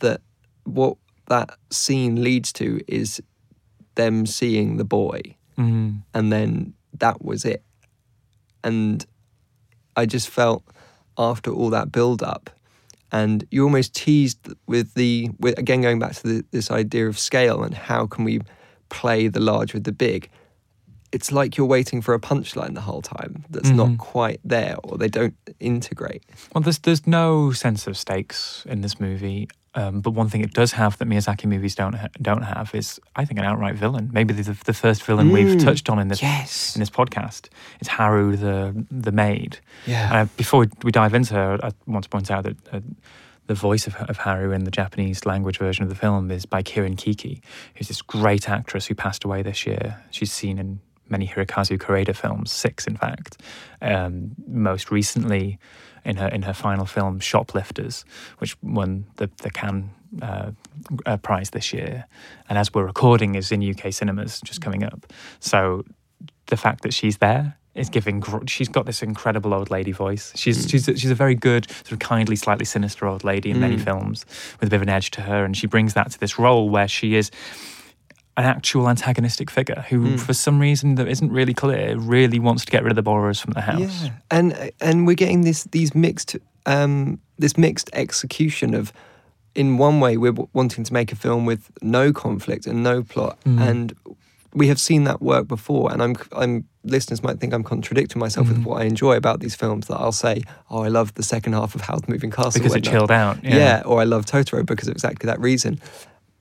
That 0.00 0.20
what 0.64 0.96
that 1.28 1.56
scene 1.70 2.22
leads 2.22 2.52
to 2.54 2.80
is 2.86 3.20
them 3.94 4.26
seeing 4.26 4.76
the 4.76 4.84
boy, 4.84 5.20
mm, 5.56 6.02
and 6.14 6.32
then 6.32 6.74
that 6.98 7.24
was 7.24 7.44
it. 7.44 7.64
And 8.62 9.06
I 9.96 10.06
just 10.06 10.28
felt 10.28 10.62
after 11.16 11.50
all 11.50 11.70
that 11.70 11.90
build 11.90 12.22
up, 12.22 12.50
and 13.10 13.44
you 13.50 13.64
almost 13.64 13.94
teased 13.94 14.52
with 14.66 14.94
the 14.94 15.30
with, 15.40 15.58
again 15.58 15.80
going 15.80 15.98
back 15.98 16.12
to 16.16 16.22
the, 16.28 16.44
this 16.50 16.70
idea 16.70 17.08
of 17.08 17.18
scale 17.18 17.62
and 17.64 17.74
how 17.74 18.06
can 18.06 18.24
we 18.24 18.40
play 18.88 19.28
the 19.28 19.40
large 19.40 19.74
with 19.74 19.84
the 19.84 19.92
big. 19.92 20.28
It's 21.10 21.32
like 21.32 21.56
you're 21.56 21.66
waiting 21.66 22.02
for 22.02 22.12
a 22.14 22.20
punchline 22.20 22.74
the 22.74 22.82
whole 22.82 23.00
time 23.00 23.44
that's 23.48 23.70
Mhm. 23.70 23.76
not 23.76 23.98
quite 23.98 24.40
there, 24.44 24.76
or 24.84 24.98
they 24.98 25.08
don't 25.08 25.34
integrate. 25.58 26.22
Well, 26.54 26.60
there's 26.62 26.78
there's 26.80 27.06
no 27.06 27.50
sense 27.52 27.86
of 27.86 27.96
stakes 27.96 28.64
in 28.68 28.82
this 28.82 29.00
movie. 29.00 29.48
Um, 29.74 30.00
but 30.00 30.10
one 30.10 30.28
thing 30.28 30.40
it 30.42 30.52
does 30.54 30.72
have 30.72 30.96
that 30.98 31.08
Miyazaki 31.08 31.44
movies 31.44 31.74
don't 31.74 31.92
ha- 31.94 32.08
don't 32.20 32.42
have 32.42 32.74
is, 32.74 32.98
I 33.16 33.24
think, 33.24 33.38
an 33.38 33.44
outright 33.46 33.76
villain. 33.76 34.10
Maybe 34.12 34.34
the, 34.34 34.56
the 34.64 34.72
first 34.74 35.02
villain 35.04 35.30
we've 35.30 35.56
Mm, 35.56 35.64
touched 35.64 35.88
on 35.88 35.98
in 35.98 36.08
this 36.08 36.20
yes. 36.22 36.74
in 36.74 36.80
this 36.80 36.90
podcast. 36.90 37.48
It's 37.80 37.88
Haru 37.88 38.36
the 38.36 38.84
the 38.90 39.12
maid. 39.12 39.58
Yeah. 39.86 40.12
Uh, 40.22 40.24
before 40.36 40.60
we, 40.60 40.66
we 40.84 40.90
dive 40.90 41.14
into 41.14 41.34
her, 41.34 41.58
I 41.62 41.70
want 41.86 42.02
to 42.04 42.10
point 42.10 42.30
out 42.30 42.44
that 42.44 42.56
uh, 42.72 42.80
the 43.48 43.54
voice 43.54 43.86
of, 43.86 43.96
of 43.96 44.18
Haru 44.18 44.52
in 44.52 44.64
the 44.64 44.70
Japanese 44.70 45.26
language 45.26 45.58
version 45.58 45.82
of 45.82 45.88
the 45.88 45.94
film 45.94 46.30
is 46.30 46.46
by 46.46 46.62
Kirin 46.62 46.96
Kiki, 46.96 47.42
who's 47.74 47.88
this 47.88 48.02
great 48.02 48.48
actress 48.48 48.86
who 48.86 48.94
passed 48.94 49.24
away 49.24 49.42
this 49.42 49.66
year. 49.66 50.00
She's 50.10 50.30
seen 50.30 50.58
in 50.58 50.80
many 51.08 51.26
Hirokazu 51.26 51.78
Koreeda 51.78 52.14
films, 52.14 52.52
six 52.52 52.86
in 52.86 52.96
fact. 52.96 53.40
Um, 53.80 54.32
most 54.46 54.90
recently, 54.90 55.58
in 56.04 56.16
her 56.16 56.28
in 56.28 56.42
her 56.42 56.52
final 56.52 56.86
film 56.86 57.20
Shoplifters, 57.20 58.04
which 58.38 58.56
won 58.62 59.06
the 59.16 59.30
the 59.38 59.50
Cannes 59.50 59.90
uh, 60.20 60.52
uh, 61.06 61.16
prize 61.16 61.50
this 61.50 61.72
year, 61.72 62.04
and 62.48 62.58
as 62.58 62.72
we're 62.74 62.86
recording, 62.86 63.34
is 63.34 63.50
in 63.50 63.62
UK 63.68 63.92
cinemas 63.92 64.40
just 64.42 64.60
coming 64.60 64.84
up. 64.84 65.10
So 65.40 65.84
the 66.46 66.56
fact 66.56 66.82
that 66.82 66.92
she's 66.92 67.18
there 67.18 67.58
is 67.78 67.88
giving. 67.88 68.20
gr- 68.20 68.46
She's 68.46 68.68
got 68.68 68.86
this 68.86 69.02
incredible 69.02 69.54
old 69.54 69.70
lady 69.70 69.92
voice. 69.92 70.32
She's 70.34 70.66
Mm. 70.66 70.70
she's 70.70 70.88
a, 70.88 70.96
she's 70.96 71.10
a 71.10 71.14
very 71.14 71.34
good 71.34 71.70
sort 71.70 71.92
of 71.92 71.98
kindly, 72.00 72.36
slightly 72.36 72.64
sinister 72.64 73.06
old 73.06 73.24
lady 73.24 73.50
in 73.50 73.60
many 73.60 73.76
Mm. 73.76 73.84
films 73.84 74.26
with 74.60 74.68
a 74.68 74.70
bit 74.70 74.76
of 74.76 74.82
an 74.82 74.88
edge 74.88 75.10
to 75.12 75.22
her, 75.22 75.44
and 75.44 75.56
she 75.56 75.66
brings 75.66 75.94
that 75.94 76.10
to 76.10 76.18
this 76.20 76.38
role 76.38 76.68
where 76.70 76.88
she 76.88 77.14
is 77.14 77.30
an 78.36 78.44
actual 78.44 78.88
antagonistic 78.88 79.50
figure 79.50 79.84
who, 79.88 79.98
Mm. 80.00 80.20
for 80.20 80.32
some 80.32 80.60
reason 80.60 80.94
that 80.94 81.08
isn't 81.08 81.32
really 81.32 81.54
clear, 81.54 81.96
really 81.96 82.38
wants 82.38 82.64
to 82.64 82.70
get 82.70 82.82
rid 82.84 82.92
of 82.92 82.96
the 82.96 83.02
borrowers 83.02 83.40
from 83.40 83.52
the 83.54 83.62
house. 83.62 84.04
Yeah, 84.04 84.10
and 84.30 84.70
and 84.80 85.06
we're 85.06 85.16
getting 85.16 85.42
this 85.42 85.64
these 85.72 85.94
mixed 85.94 86.36
um, 86.66 87.18
this 87.38 87.56
mixed 87.56 87.90
execution 87.92 88.74
of. 88.74 88.92
In 89.54 89.76
one 89.76 89.98
way, 89.98 90.16
we're 90.16 90.36
wanting 90.52 90.84
to 90.84 90.92
make 90.92 91.10
a 91.10 91.16
film 91.16 91.44
with 91.44 91.70
no 91.82 92.12
conflict 92.12 92.66
and 92.66 92.82
no 92.84 93.02
plot, 93.02 93.38
Mm. 93.44 93.60
and 93.68 93.92
we 94.54 94.68
have 94.68 94.80
seen 94.80 95.04
that 95.04 95.20
work 95.20 95.46
before. 95.46 95.92
And 95.92 96.02
I'm, 96.02 96.16
I'm 96.32 96.64
listeners 96.84 97.22
might 97.22 97.38
think 97.38 97.52
I'm 97.52 97.64
contradicting 97.64 98.18
myself 98.18 98.46
Mm. 98.46 98.50
with 98.50 98.64
what 98.64 98.80
I 98.80 98.84
enjoy 98.84 99.16
about 99.16 99.40
these 99.40 99.54
films. 99.54 99.86
That 99.88 99.96
I'll 99.96 100.12
say, 100.12 100.42
oh, 100.70 100.82
I 100.82 100.88
love 100.88 101.14
the 101.14 101.22
second 101.22 101.52
half 101.52 101.74
of 101.74 101.82
Howl's 101.82 102.08
Moving 102.08 102.30
Castle 102.30 102.52
Because 102.60 102.74
it 102.74 102.84
chilled 102.84 103.10
out. 103.10 103.42
Yeah. 103.44 103.56
yeah, 103.56 103.82
or 103.84 104.00
I 104.00 104.04
love 104.04 104.24
Totoro 104.24 104.64
because 104.64 104.88
of 104.88 104.92
exactly 104.92 105.26
that 105.26 105.38
reason. 105.40 105.80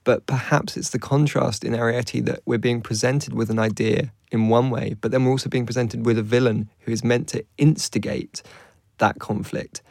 But 0.04 0.26
perhaps 0.26 0.78
it's 0.78 0.92
the 0.92 1.00
contrast 1.00 1.66
in 1.66 1.74
Arrietty 1.74 2.24
that 2.26 2.40
we're 2.46 2.58
being 2.58 2.82
presented 2.82 3.34
with 3.34 3.50
an 3.50 3.60
idea 3.60 4.14
in 4.32 4.48
one 4.48 4.70
way, 4.70 4.96
but 5.02 5.12
then 5.12 5.26
we're 5.26 5.32
also 5.32 5.50
being 5.50 5.66
presented 5.66 6.06
with 6.06 6.18
a 6.18 6.24
villain 6.24 6.70
who 6.80 6.92
is 6.94 7.04
meant 7.04 7.28
to 7.30 7.44
instigate 7.58 8.42
that 9.00 9.20
conflict. 9.20 9.82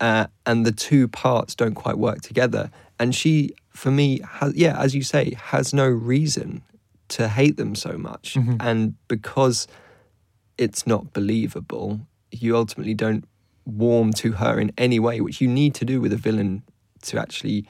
Uh, 0.00 0.26
and 0.46 0.64
the 0.64 0.72
two 0.72 1.06
parts 1.08 1.54
don't 1.54 1.74
quite 1.74 1.98
work 1.98 2.22
together. 2.22 2.70
And 2.98 3.14
she, 3.14 3.50
for 3.70 3.90
me, 3.90 4.20
has, 4.26 4.54
yeah, 4.54 4.78
as 4.80 4.94
you 4.94 5.02
say, 5.02 5.34
has 5.34 5.74
no 5.74 5.86
reason 5.86 6.62
to 7.08 7.28
hate 7.28 7.56
them 7.56 7.74
so 7.74 7.96
much. 7.98 8.34
Mhm. 8.34 8.56
And 8.60 8.94
because 9.08 9.66
it's 10.56 10.86
not 10.86 11.12
believable, 11.12 12.00
you 12.30 12.56
ultimately 12.56 12.94
don't 12.94 13.24
warm 13.64 14.12
to 14.12 14.32
her 14.32 14.58
in 14.60 14.72
any 14.78 14.98
way, 14.98 15.20
which 15.20 15.40
you 15.40 15.48
need 15.48 15.74
to 15.74 15.84
do 15.84 16.00
with 16.00 16.12
a 16.12 16.16
villain 16.16 16.62
to 17.02 17.18
actually 17.18 17.66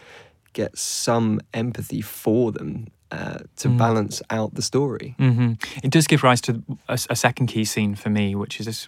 get 0.52 0.76
some 0.78 1.40
empathy 1.52 2.00
for 2.00 2.52
them 2.52 2.86
uh, 3.10 3.38
to 3.56 3.68
Mm. 3.68 3.78
balance 3.78 4.20
out 4.28 4.54
the 4.54 4.60
story. 4.62 5.14
hmm 5.18 5.52
It 5.82 5.90
does 5.90 6.06
give 6.06 6.22
rise 6.22 6.42
to 6.42 6.62
a, 6.88 6.98
a 7.08 7.16
second 7.16 7.46
key 7.46 7.64
scene 7.64 7.94
for 7.94 8.10
me, 8.10 8.34
which 8.34 8.60
is 8.60 8.66
this 8.66 8.86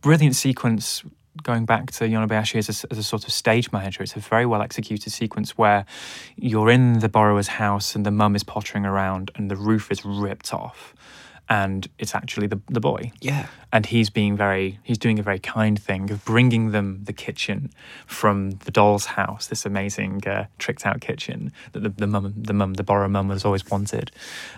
brilliant 0.00 0.34
sequence 0.34 1.02
going 1.42 1.64
back 1.64 1.90
to 1.92 2.04
Yonebayashi 2.04 2.56
as 2.56 2.84
a, 2.84 2.92
as 2.92 2.98
a 2.98 3.02
sort 3.02 3.24
of 3.24 3.32
stage 3.32 3.70
manager. 3.72 4.02
It's 4.02 4.16
a 4.16 4.20
very 4.20 4.46
well 4.46 4.62
executed 4.62 5.10
sequence 5.10 5.56
where 5.56 5.84
you're 6.36 6.70
in 6.70 6.98
the 6.98 7.08
borrower's 7.08 7.48
house 7.48 7.94
and 7.94 8.04
the 8.04 8.10
mum 8.10 8.34
is 8.36 8.42
pottering 8.42 8.84
around 8.84 9.30
and 9.36 9.50
the 9.50 9.56
roof 9.56 9.90
is 9.90 10.04
ripped 10.04 10.52
off. 10.52 10.94
And 11.50 11.88
it's 11.98 12.14
actually 12.14 12.46
the, 12.46 12.60
the 12.68 12.78
boy. 12.80 13.10
Yeah. 13.20 13.46
And 13.72 13.84
he's 13.86 14.08
being 14.08 14.36
very, 14.36 14.78
he's 14.84 14.98
doing 14.98 15.18
a 15.18 15.22
very 15.22 15.40
kind 15.40 15.80
thing 15.82 16.10
of 16.12 16.24
bringing 16.24 16.70
them 16.70 17.00
the 17.04 17.12
kitchen 17.12 17.70
from 18.06 18.52
the 18.52 18.70
doll's 18.70 19.06
house, 19.06 19.48
this 19.48 19.66
amazing 19.66 20.26
uh, 20.26 20.46
tricked 20.58 20.86
out 20.86 21.00
kitchen 21.00 21.52
that 21.72 21.82
the, 21.82 21.88
the 21.88 22.06
mum, 22.06 22.32
the 22.36 22.52
mum, 22.52 22.74
the 22.74 22.84
borrower 22.84 23.08
mum 23.08 23.30
has 23.30 23.44
always 23.44 23.68
wanted. 23.68 24.12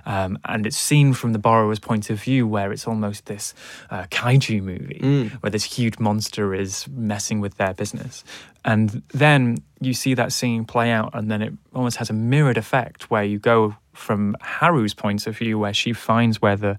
Um, 0.05 0.39
and 0.45 0.67
it's 0.67 0.77
seen 0.77 1.15
from 1.15 1.33
the 1.33 1.39
borrower's 1.39 1.79
point 1.79 2.11
of 2.11 2.21
view 2.21 2.47
where 2.47 2.71
it's 2.73 2.87
almost 2.87 3.25
this 3.25 3.55
uh, 3.91 4.05
kaiju 4.11 4.63
movie 4.63 5.01
Mm. 5.03 5.31
where 5.43 5.51
this 5.51 5.65
huge 5.65 5.99
monster 5.99 6.55
is 6.55 6.87
messing 6.89 7.41
with 7.41 7.57
their 7.57 7.73
business. 7.75 8.23
And 8.65 9.03
then 9.09 9.57
you 9.85 9.95
see 9.95 10.15
that 10.15 10.33
scene 10.33 10.65
play 10.65 10.91
out, 10.91 11.11
and 11.15 11.31
then 11.31 11.43
it 11.43 11.53
almost 11.75 11.97
has 11.99 12.11
a 12.11 12.13
mirrored 12.13 12.59
effect 12.59 13.11
where 13.11 13.25
you 13.25 13.39
go 13.39 13.77
from 13.93 14.37
Haru's 14.41 14.95
point 14.95 15.27
of 15.27 15.37
view, 15.37 15.59
where 15.59 15.75
she 15.75 15.93
finds 15.93 16.41
where 16.41 16.57
the, 16.57 16.79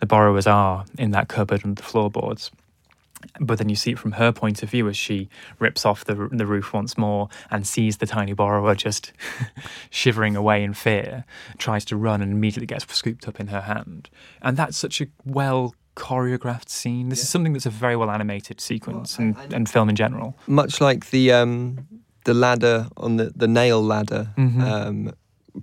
the 0.00 0.06
borrowers 0.06 0.46
are 0.46 0.84
in 0.98 1.10
that 1.12 1.28
cupboard 1.28 1.64
and 1.64 1.76
the 1.76 1.82
floorboards. 1.82 2.50
But 3.40 3.58
then 3.58 3.68
you 3.68 3.76
see 3.76 3.92
it 3.92 3.98
from 3.98 4.12
her 4.12 4.32
point 4.32 4.62
of 4.62 4.70
view 4.70 4.88
as 4.88 4.96
she 4.96 5.28
rips 5.60 5.86
off 5.86 6.04
the, 6.04 6.28
the 6.32 6.46
roof 6.46 6.72
once 6.72 6.98
more 6.98 7.28
and 7.50 7.66
sees 7.66 7.98
the 7.98 8.06
tiny 8.06 8.32
borrower 8.32 8.74
just 8.74 9.12
shivering 9.90 10.34
away 10.34 10.64
in 10.64 10.74
fear, 10.74 11.24
tries 11.56 11.84
to 11.86 11.96
run 11.96 12.20
and 12.20 12.32
immediately 12.32 12.66
gets 12.66 12.92
scooped 12.92 13.28
up 13.28 13.38
in 13.38 13.46
her 13.48 13.62
hand. 13.62 14.10
And 14.40 14.56
that's 14.56 14.76
such 14.76 15.00
a 15.00 15.06
well 15.24 15.74
choreographed 15.96 16.68
scene. 16.68 17.10
This 17.10 17.22
is 17.22 17.28
something 17.28 17.52
that's 17.52 17.66
a 17.66 17.70
very 17.70 17.96
well 17.96 18.10
animated 18.10 18.60
sequence 18.60 19.18
and, 19.18 19.36
and 19.52 19.68
film 19.68 19.88
in 19.88 19.96
general. 19.96 20.36
Much 20.46 20.80
like 20.80 21.10
the 21.10 21.32
um, 21.32 21.86
the 22.24 22.34
ladder 22.34 22.88
on 22.96 23.16
the, 23.16 23.32
the 23.36 23.48
nail 23.48 23.82
ladder 23.82 24.30
Mhm. 24.36 24.60
um, 24.62 25.12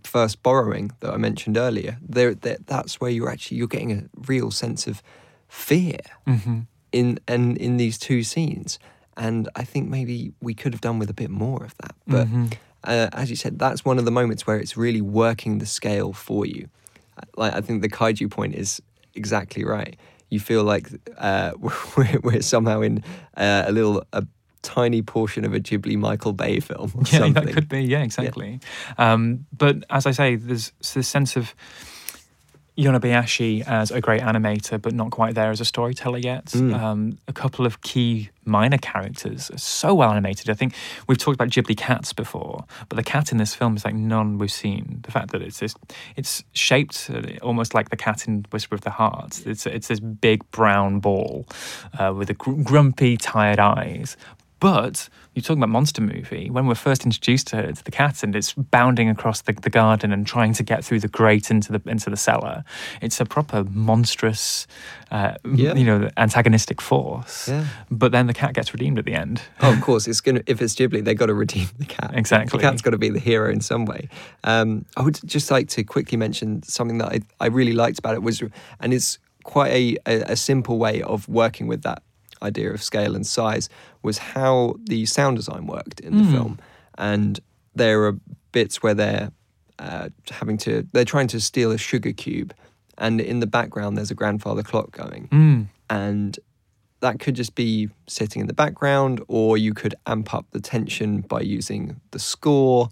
first 0.03 0.43
borrowing 0.43 0.91
that 0.99 1.13
I 1.13 1.17
mentioned 1.17 1.57
earlier, 1.57 1.97
there, 2.01 2.35
there 2.35 2.57
that's 2.65 2.99
where 3.01 3.09
you're 3.11 3.29
actually 3.29 3.57
you're 3.57 3.67
getting 3.67 3.91
a 3.91 4.03
real 4.27 4.51
sense 4.51 4.87
of 4.87 5.01
fear 5.47 5.99
hmm 6.27 6.59
in 6.91 7.19
and 7.27 7.55
in 7.57 7.77
these 7.77 7.97
two 7.99 8.23
scenes. 8.23 8.79
And 9.15 9.47
I 9.55 9.63
think 9.63 9.89
maybe 9.89 10.33
we 10.41 10.53
could 10.55 10.73
have 10.73 10.81
done 10.81 10.97
with 10.97 11.09
a 11.09 11.13
bit 11.13 11.29
more 11.29 11.63
of 11.63 11.75
that. 11.77 11.95
But 12.07 12.27
Mhm. 12.27 12.53
uh, 12.83 13.09
as 13.13 13.29
you 13.29 13.35
said, 13.35 13.59
that's 13.59 13.85
one 13.85 13.99
of 13.99 14.05
the 14.05 14.11
moments 14.11 14.47
where 14.47 14.57
it's 14.57 14.75
really 14.77 15.01
working 15.01 15.59
the 15.59 15.65
scale 15.67 16.13
for 16.13 16.45
you. 16.47 16.67
Like 17.37 17.53
I 17.53 17.61
think 17.61 17.81
the 17.83 17.89
kaiju 17.89 18.29
point 18.31 18.55
is 18.55 18.81
exactly 19.13 19.63
right. 19.65 19.95
you 20.31 20.39
feel 20.39 20.63
like 20.63 20.87
uh, 21.17 21.51
we're, 21.97 22.19
we're 22.23 22.41
somehow 22.41 22.81
in 22.81 23.03
uh, 23.35 23.63
a 23.67 23.71
little 23.71 24.03
a 24.13 24.23
tiny 24.61 25.01
portion 25.01 25.45
of 25.45 25.53
a 25.53 25.59
Ghibli 25.59 25.97
Michael 25.97 26.33
Bay 26.33 26.59
film. 26.59 26.91
Or 26.95 27.01
Yeah, 27.11 27.19
something. 27.19 27.45
that 27.45 27.53
could 27.53 27.69
be. 27.69 27.81
Yeah, 27.83 28.01
exactly. 28.03 28.59
Um, 28.97 29.45
but 29.57 29.83
as 29.89 30.05
I 30.05 30.11
say, 30.11 30.35
there's 30.35 30.71
this 30.93 31.07
sense 31.07 31.35
of 31.35 31.53
Yonebayashi 32.77 33.67
as 33.67 33.91
a 33.91 33.99
great 33.99 34.21
animator, 34.21 34.81
but 34.81 34.93
not 34.93 35.11
quite 35.11 35.35
there 35.35 35.51
as 35.51 35.59
a 35.59 35.65
storyteller 35.65 36.17
yet. 36.17 36.45
Mm. 36.45 36.73
Um, 36.73 37.17
a 37.27 37.33
couple 37.33 37.65
of 37.65 37.81
key 37.81 38.29
minor 38.45 38.77
characters 38.77 39.51
are 39.51 39.57
so 39.57 39.93
well 39.93 40.11
animated. 40.11 40.49
I 40.49 40.53
think 40.53 40.73
we've 41.05 41.17
talked 41.17 41.35
about 41.35 41.49
Ghibli 41.49 41.75
cats 41.75 42.13
before, 42.13 42.63
but 42.87 42.95
the 42.95 43.03
cat 43.03 43.33
in 43.33 43.37
this 43.37 43.53
film 43.53 43.75
is 43.75 43.83
like 43.83 43.95
none 43.95 44.37
we've 44.37 44.49
seen. 44.51 44.99
The 45.03 45.11
fact 45.11 45.31
that 45.31 45.41
it's 45.41 45.59
this, 45.59 45.75
it's 46.15 46.41
shaped 46.53 47.09
uh, 47.13 47.21
almost 47.41 47.73
like 47.73 47.89
the 47.89 47.97
cat 47.97 48.27
in 48.29 48.45
Whisper 48.51 48.75
of 48.75 48.81
the 48.81 48.91
Heart. 48.91 49.45
It's 49.45 49.65
it's 49.65 49.89
this 49.89 49.99
big 49.99 50.49
brown 50.51 51.01
ball 51.01 51.47
uh, 51.99 52.13
with 52.15 52.29
the 52.29 52.33
gr- 52.33 52.61
grumpy, 52.63 53.17
tired 53.17 53.59
eyes. 53.59 54.15
But 54.59 55.07
you're 55.33 55.41
talking 55.43 55.59
about 55.63 55.69
monster 55.69 56.01
movie. 56.01 56.49
When 56.49 56.67
we're 56.67 56.75
first 56.75 57.05
introduced 57.05 57.47
to, 57.47 57.71
to 57.71 57.83
the 57.83 57.91
cat 57.91 58.23
and 58.23 58.35
it's 58.35 58.53
bounding 58.53 59.09
across 59.09 59.41
the, 59.41 59.53
the 59.53 59.69
garden 59.69 60.11
and 60.11 60.27
trying 60.27 60.53
to 60.53 60.63
get 60.63 60.83
through 60.83 60.99
the 60.99 61.07
grate 61.07 61.49
into 61.49 61.71
the 61.71 61.81
into 61.89 62.09
the 62.09 62.17
cellar, 62.17 62.63
it's 63.01 63.21
a 63.21 63.25
proper 63.25 63.63
monstrous, 63.63 64.67
uh, 65.11 65.35
Yeah. 65.53 65.75
you 65.75 65.85
know, 65.85 66.09
antagonistic 66.17 66.81
force. 66.81 67.47
Yeah. 67.47 67.65
But 67.89 68.11
then 68.11 68.27
the 68.27 68.33
cat 68.33 68.53
gets 68.53 68.73
redeemed 68.73 68.99
at 68.99 69.05
the 69.05 69.13
end. 69.13 69.41
Oh, 69.61 69.71
of 69.71 69.81
course, 69.81 70.07
it's 70.07 70.19
gonna. 70.21 70.41
If 70.45 70.61
it's 70.61 70.75
Ghibli, 70.75 71.03
they've 71.05 71.17
got 71.17 71.27
to 71.27 71.33
redeem 71.33 71.67
the 71.77 71.85
cat. 71.85 72.11
Exactly. 72.13 72.57
the 72.57 72.61
cat's 72.61 72.81
got 72.81 72.91
to 72.91 72.97
be 72.97 73.09
the 73.09 73.19
hero 73.19 73.49
in 73.49 73.61
some 73.61 73.85
way. 73.85 74.09
Um, 74.43 74.85
I 74.97 75.03
would 75.03 75.19
just 75.25 75.51
like 75.51 75.69
to 75.69 75.83
quickly 75.83 76.17
mention 76.17 76.63
something 76.63 76.97
that 76.97 77.09
I, 77.13 77.19
I 77.39 77.47
really 77.47 77.73
liked 77.73 77.99
about 77.99 78.15
it 78.15 78.23
was, 78.23 78.41
and 78.81 78.93
it's 78.93 79.19
quite 79.43 79.71
a, 79.71 79.97
a, 80.05 80.33
a 80.33 80.35
simple 80.35 80.77
way 80.77 81.01
of 81.01 81.27
working 81.29 81.65
with 81.67 81.83
that 81.83 82.03
idea 82.41 82.71
of 82.71 82.81
scale 82.81 83.15
and 83.15 83.25
size 83.25 83.69
was 84.03 84.17
how 84.19 84.75
the 84.85 85.05
sound 85.05 85.37
design 85.37 85.65
worked 85.67 85.99
in 85.99 86.17
the 86.17 86.23
Mm. 86.23 86.31
film, 86.31 86.59
and 86.97 87.39
there 87.75 88.03
are 88.05 88.15
bits 88.51 88.81
where 88.83 88.93
they're 88.93 89.31
uh, 89.79 90.09
having 90.31 90.57
to 90.57 90.85
they're 90.91 91.05
trying 91.05 91.27
to 91.27 91.39
steal 91.39 91.71
a 91.71 91.77
sugar 91.77 92.11
cube, 92.11 92.53
and 92.97 93.21
in 93.21 93.39
the 93.39 93.47
background 93.47 93.97
there's 93.97 94.11
a 94.11 94.15
grandfather 94.15 94.61
clock 94.63 94.91
going, 94.91 95.27
Mm. 95.31 95.67
and 95.89 96.39
that 97.01 97.19
could 97.19 97.35
just 97.35 97.55
be 97.55 97.87
sitting 98.07 98.41
in 98.41 98.47
the 98.47 98.53
background, 98.53 99.21
or 99.29 99.57
you 99.57 99.73
could 99.73 99.95
amp 100.05 100.33
up 100.33 100.45
the 100.51 100.59
tension 100.59 101.21
by 101.21 101.39
using 101.39 102.01
the 102.11 102.19
score. 102.19 102.89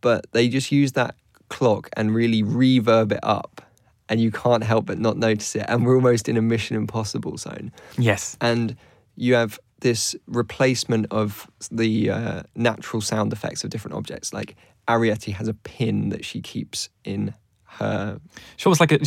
But 0.00 0.26
they 0.30 0.48
just 0.48 0.70
use 0.70 0.92
that 0.92 1.16
clock 1.48 1.88
and 1.96 2.14
really 2.14 2.42
reverb 2.44 3.10
it 3.10 3.18
up, 3.24 3.62
and 4.08 4.20
you 4.20 4.30
can't 4.30 4.62
help 4.64 4.86
but 4.86 4.98
not 4.98 5.16
notice 5.16 5.54
it. 5.56 5.64
And 5.68 5.84
we're 5.84 5.96
almost 5.96 6.28
in 6.28 6.36
a 6.36 6.42
Mission 6.42 6.76
Impossible 6.76 7.36
zone. 7.36 7.72
Yes. 7.98 8.36
And 8.40 8.76
you 9.16 9.34
have 9.34 9.58
this 9.80 10.14
replacement 10.26 11.06
of 11.10 11.50
the 11.70 12.10
uh, 12.10 12.42
natural 12.54 13.00
sound 13.00 13.32
effects 13.32 13.64
of 13.64 13.70
different 13.70 13.96
objects. 13.96 14.32
Like 14.32 14.56
Arrietty 14.88 15.32
has 15.34 15.48
a 15.48 15.54
pin 15.54 16.10
that 16.10 16.24
she 16.24 16.40
keeps 16.40 16.88
in 17.04 17.34
her 17.64 18.18
She 18.56 18.66
almost 18.66 18.80
like 18.80 18.92
a, 18.92 18.98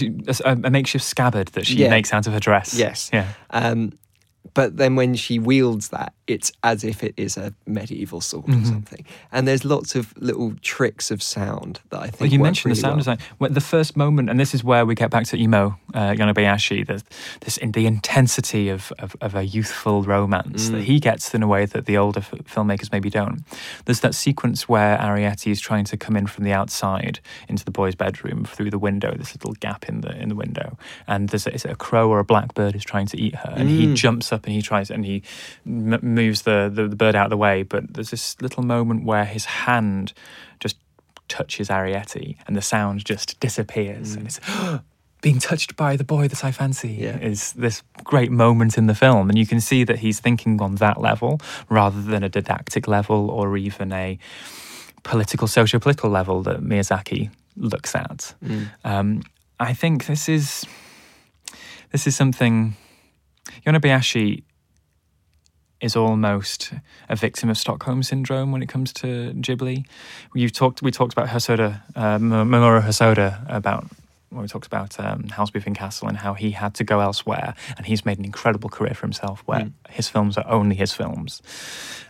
a, 0.45 0.57
a 0.65 0.69
makeshift 0.69 1.03
scabbard 1.05 1.47
that 1.49 1.65
she 1.65 1.77
Yeah. 1.77 1.89
makes 1.89 2.13
out 2.13 2.27
of 2.27 2.33
her 2.33 2.39
dress. 2.39 2.75
Yes. 2.75 3.09
Yeah. 3.11 3.27
Um, 3.49 3.93
but 4.53 4.77
then 4.77 4.95
when 4.95 5.15
she 5.15 5.39
wields 5.39 5.89
that, 5.89 6.13
it's 6.29 6.51
as 6.63 6.83
if 6.83 7.03
it 7.03 7.13
is 7.17 7.37
a 7.37 7.53
medieval 7.65 8.21
sword 8.21 8.45
Mm-hmm. 8.45 8.61
or 8.63 8.65
something. 8.65 9.05
And 9.31 9.47
there's 9.47 9.65
lots 9.65 9.95
of 9.95 10.13
little 10.17 10.53
tricks 10.61 11.11
of 11.11 11.21
sound 11.21 11.81
that 11.89 11.99
I 12.01 12.07
think. 12.07 12.19
Well, 12.21 12.29
you 12.29 12.39
mentioned 12.39 12.67
really 12.71 12.75
the 12.75 12.81
sound 12.81 12.91
well. 12.93 13.15
design. 13.15 13.17
When 13.39 13.53
the 13.53 13.61
first 13.61 13.97
moment, 13.97 14.29
and 14.29 14.39
this 14.39 14.53
is 14.53 14.63
where 14.63 14.85
we 14.85 14.95
get 14.95 15.09
back 15.09 15.25
to 15.27 15.37
emo 15.37 15.77
uh, 15.93 16.11
Yonebayashi, 16.13 16.85
the, 16.87 17.03
this 17.41 17.57
in 17.57 17.71
the 17.73 17.85
intensity 17.85 18.69
of, 18.69 18.91
of, 18.99 19.15
of 19.21 19.35
a 19.35 19.43
youthful 19.43 20.03
romance 20.03 20.69
Mm. 20.69 20.71
that 20.73 20.83
he 20.83 20.99
gets 20.99 21.33
in 21.33 21.43
a 21.43 21.47
way 21.47 21.65
that 21.65 21.85
the 21.85 21.97
older 21.97 22.19
f- 22.19 22.31
filmmakers 22.45 22.91
maybe 22.91 23.09
don't. 23.09 23.43
There's 23.85 23.99
that 24.01 24.15
sequence 24.15 24.67
where 24.69 24.97
Arrietty 24.97 25.51
is 25.51 25.59
trying 25.61 25.85
to 25.85 25.97
come 25.97 26.15
in 26.15 26.27
from 26.27 26.43
the 26.43 26.51
outside 26.53 27.19
into 27.47 27.63
the 27.65 27.71
boy's 27.71 27.95
bedroom 27.95 28.45
through 28.45 28.69
the 28.71 28.79
window. 28.79 29.13
This 29.17 29.33
little 29.35 29.53
gap 29.53 29.87
in 29.89 30.01
the 30.01 30.11
in 30.21 30.29
the 30.29 30.35
window, 30.35 30.77
and 31.07 31.29
there's 31.29 31.47
a, 31.47 31.53
is 31.53 31.65
it 31.65 31.71
a 31.71 31.75
crow 31.75 32.09
or 32.09 32.19
a 32.19 32.23
blackbird 32.25 32.75
is 32.75 32.83
trying 32.83 33.07
to 33.07 33.17
eat 33.19 33.35
her, 33.35 33.53
and 33.55 33.69
Mm. 33.69 33.77
he 33.79 33.93
jumps 33.93 34.31
up 34.33 34.45
and 34.45 34.53
he 34.53 34.61
tries 34.61 34.89
and 34.91 35.05
he 35.05 35.21
m- 35.65 35.99
moves 36.21 36.41
the, 36.49 36.59
the 36.73 36.83
the 36.93 36.95
bird 37.03 37.15
out 37.15 37.25
of 37.29 37.33
the 37.35 37.37
way. 37.47 37.63
But 37.73 37.81
there's 37.93 38.11
this 38.15 38.35
little 38.41 38.63
moment 38.63 38.99
where 39.11 39.25
his 39.25 39.45
hand 39.45 40.13
just 40.63 40.77
touches 41.27 41.69
Arrietty 41.69 42.35
and 42.47 42.55
the 42.55 42.61
sound 42.61 43.05
just 43.05 43.39
disappears 43.39 44.15
and 44.15 44.25
it's 44.27 44.39
being 45.21 45.39
touched 45.39 45.75
by 45.75 45.91
the 45.97 46.03
boy 46.15 46.27
that 46.31 46.41
I 46.49 46.51
fancy 46.51 46.91
Yeah. 47.05 47.17
is 47.31 47.53
this 47.65 47.83
great 48.03 48.31
moment 48.31 48.77
in 48.77 48.87
the 48.87 48.95
film 48.95 49.29
and 49.29 49.37
you 49.37 49.45
can 49.45 49.59
see 49.61 49.83
that 49.89 49.99
he's 49.99 50.19
thinking 50.21 50.61
on 50.61 50.75
that 50.75 50.97
level 51.09 51.31
rather 51.69 52.01
than 52.11 52.23
a 52.23 52.29
didactic 52.29 52.87
level 52.87 53.29
or 53.29 53.57
even 53.57 53.91
a 53.91 54.17
political 55.03 55.47
socio-political 55.47 56.09
level 56.09 56.41
that 56.43 56.59
Miyazaki 56.61 57.29
looks 57.57 57.93
at. 57.95 58.33
Um, 58.83 59.21
I 59.59 59.73
think 59.81 60.05
this 60.05 60.29
is 60.29 60.65
this 61.91 62.07
is 62.07 62.15
something 62.15 62.75
Yonebayashi 63.65 64.43
is 65.81 65.95
almost 65.95 66.73
a 67.07 67.15
victim 67.15 67.49
of 67.49 67.57
Stockholm 67.57 68.03
syndrome 68.03 68.51
when 68.51 68.61
it 68.61 68.67
comes 68.69 68.91
to 68.93 69.33
Ghibli. 69.35 69.85
You've 70.35 70.51
talked, 70.51 70.81
we 70.81 70.91
talked 70.91 71.13
about 71.13 71.27
Hosoda, 71.29 71.81
uh, 71.95 72.17
Mamoru 72.17 72.81
Hosoda, 72.81 73.45
about 73.49 73.85
when 74.29 74.41
we 74.43 74.47
talked 74.47 74.67
about 74.67 74.99
um, 74.99 75.23
Howl's 75.29 75.53
Moving 75.53 75.73
Castle 75.73 76.07
and 76.07 76.17
how 76.17 76.33
he 76.35 76.51
had 76.51 76.75
to 76.75 76.83
go 76.83 76.99
elsewhere, 76.99 77.55
and 77.77 77.85
he's 77.85 78.05
made 78.05 78.19
an 78.19 78.25
incredible 78.25 78.69
career 78.69 78.93
for 78.93 79.05
himself 79.07 79.41
where 79.45 79.71
his 79.89 80.07
films 80.07 80.37
are 80.37 80.45
only 80.47 80.75
his 80.75 80.93
films, 80.93 81.41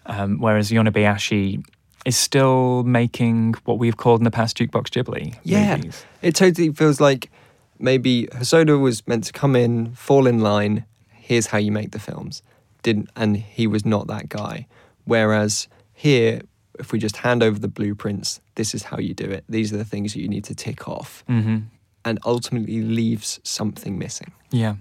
um, 0.05 0.39
whereas 0.39 0.69
Yonebayashi 0.71 1.63
is 2.05 2.17
still 2.17 2.83
making 2.83 3.53
what 3.65 3.77
we've 3.79 3.97
called 3.97 4.19
in 4.19 4.23
the 4.25 4.31
past 4.31 4.57
jukebox 4.57 4.89
Ghibli 4.89 5.37
Yeah, 5.43 5.77
movies. 5.77 6.03
it 6.21 6.35
totally 6.35 6.71
feels 6.73 6.99
like 6.99 7.29
maybe 7.77 8.27
Hosoda 8.33 8.79
was 8.79 9.07
meant 9.07 9.23
to 9.25 9.31
come 9.33 9.55
in, 9.55 9.93
fall 9.95 10.27
in 10.27 10.39
line. 10.39 10.85
Here's 11.13 11.47
how 11.47 11.57
you 11.57 11.71
make 11.71 11.91
the 11.91 11.99
films. 11.99 12.41
Didn't, 12.83 13.09
and 13.15 13.37
he 13.37 13.67
was 13.67 13.85
not 13.85 14.07
that 14.07 14.29
guy. 14.29 14.67
Whereas 15.05 15.67
here, 15.93 16.41
if 16.79 16.91
we 16.91 16.99
just 16.99 17.17
hand 17.17 17.43
over 17.43 17.59
the 17.59 17.67
blueprints, 17.67 18.39
this 18.55 18.73
is 18.73 18.83
how 18.83 18.97
you 18.99 19.13
do 19.13 19.25
it. 19.25 19.43
These 19.49 19.73
are 19.73 19.77
the 19.77 19.85
things 19.85 20.13
that 20.13 20.21
you 20.21 20.29
need 20.29 20.45
to 20.45 20.55
tick 20.55 20.87
off, 20.87 21.23
hmm 21.27 21.57
and 22.05 22.17
ultimately 22.25 22.81
leaves 22.81 23.41
something 23.43 23.99
missing. 23.99 24.31
Yeah, 24.51 24.75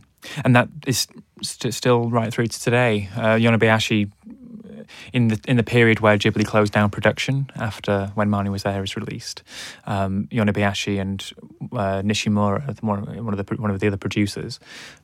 and 0.45 0.55
that 0.55 0.69
is 0.87 1.09
st- 1.43 1.75
still 1.75 2.09
right 2.09 2.33
through 2.33 2.47
to 2.47 2.61
today. 2.61 3.09
Uh, 3.17 3.35
Yonebayashi, 3.35 4.07
uh, 4.07 4.11
in 5.13 5.29
the 5.29 5.41
in 5.47 5.57
the 5.57 5.63
period 5.63 6.01
where 6.01 6.17
Ghibli 6.19 6.45
closed 6.45 6.73
down 6.73 6.91
production 6.91 7.51
after 7.57 8.11
When 8.15 8.29
Marnie 8.29 8.51
Was 8.51 8.63
There 8.63 8.81
was 8.81 8.97
released, 8.97 9.43
um, 9.87 10.29
and 10.31 11.33
uh, 11.73 12.03
Nishimura, 12.03 12.83
one 12.83 12.99
of, 12.99 13.25
one 13.25 13.39
of 13.39 13.47
the 13.47 13.57
one 13.57 13.71
of 13.71 13.81
the 13.81 13.87
other 13.87 13.97
producers, 13.97 14.61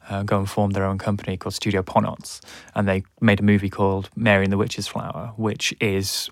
uh, 0.08 0.22
go 0.22 0.38
and 0.38 0.48
form 0.48 0.70
their 0.70 0.84
own 0.84 0.98
company 0.98 1.36
called 1.36 1.54
Studio 1.54 1.82
Ponoc, 1.82 2.40
and 2.74 2.88
they 2.88 3.04
made 3.20 3.40
a 3.40 3.42
movie 3.42 3.70
called 3.70 4.10
Mary 4.16 4.44
and 4.44 4.52
the 4.52 4.58
Witch's 4.58 4.86
Flower, 4.86 5.32
which 5.36 5.74
is 5.80 6.30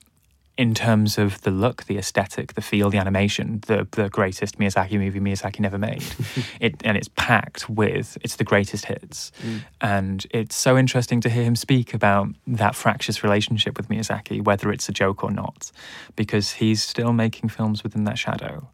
in 0.59 0.75
terms 0.75 1.17
of 1.17 1.41
the 1.43 1.51
look, 1.51 1.85
the 1.85 1.97
aesthetic, 1.97 2.55
the 2.55 2.61
feel, 2.61 2.91
the 2.91 2.99
animation, 2.99 3.63
the 3.67 3.87
the 3.93 4.09
greatest 4.09 4.59
Miyazaki 4.59 4.99
movie 4.99 5.21
Miyazaki 5.21 5.61
never 5.61 5.79
made. 5.79 6.05
it 6.61 6.77
and 6.85 6.97
it's 6.97 7.09
packed 7.17 7.69
with 7.71 8.19
it's 8.23 8.37
the 8.37 8.45
greatest 8.45 8.87
hits, 8.87 9.33
and 9.81 10.27
it's 10.31 10.57
so 10.57 10.77
interesting 10.77 11.21
to 11.23 11.31
hear 11.31 11.45
him 11.45 11.57
speak 11.57 11.95
about 11.95 12.29
that 12.47 12.75
fractious 12.75 13.23
relationship 13.23 13.77
with 13.77 13.89
Miyazaki, 13.89 14.45
whether 14.45 14.71
it's 14.71 14.89
a 14.89 14.93
joke 14.93 15.25
or 15.25 15.31
not, 15.31 15.73
because 16.17 16.53
he's 16.53 16.83
still 16.83 17.13
making 17.13 17.49
films 17.49 17.83
within 17.83 18.05
that 18.05 18.19
shadow, 18.19 18.69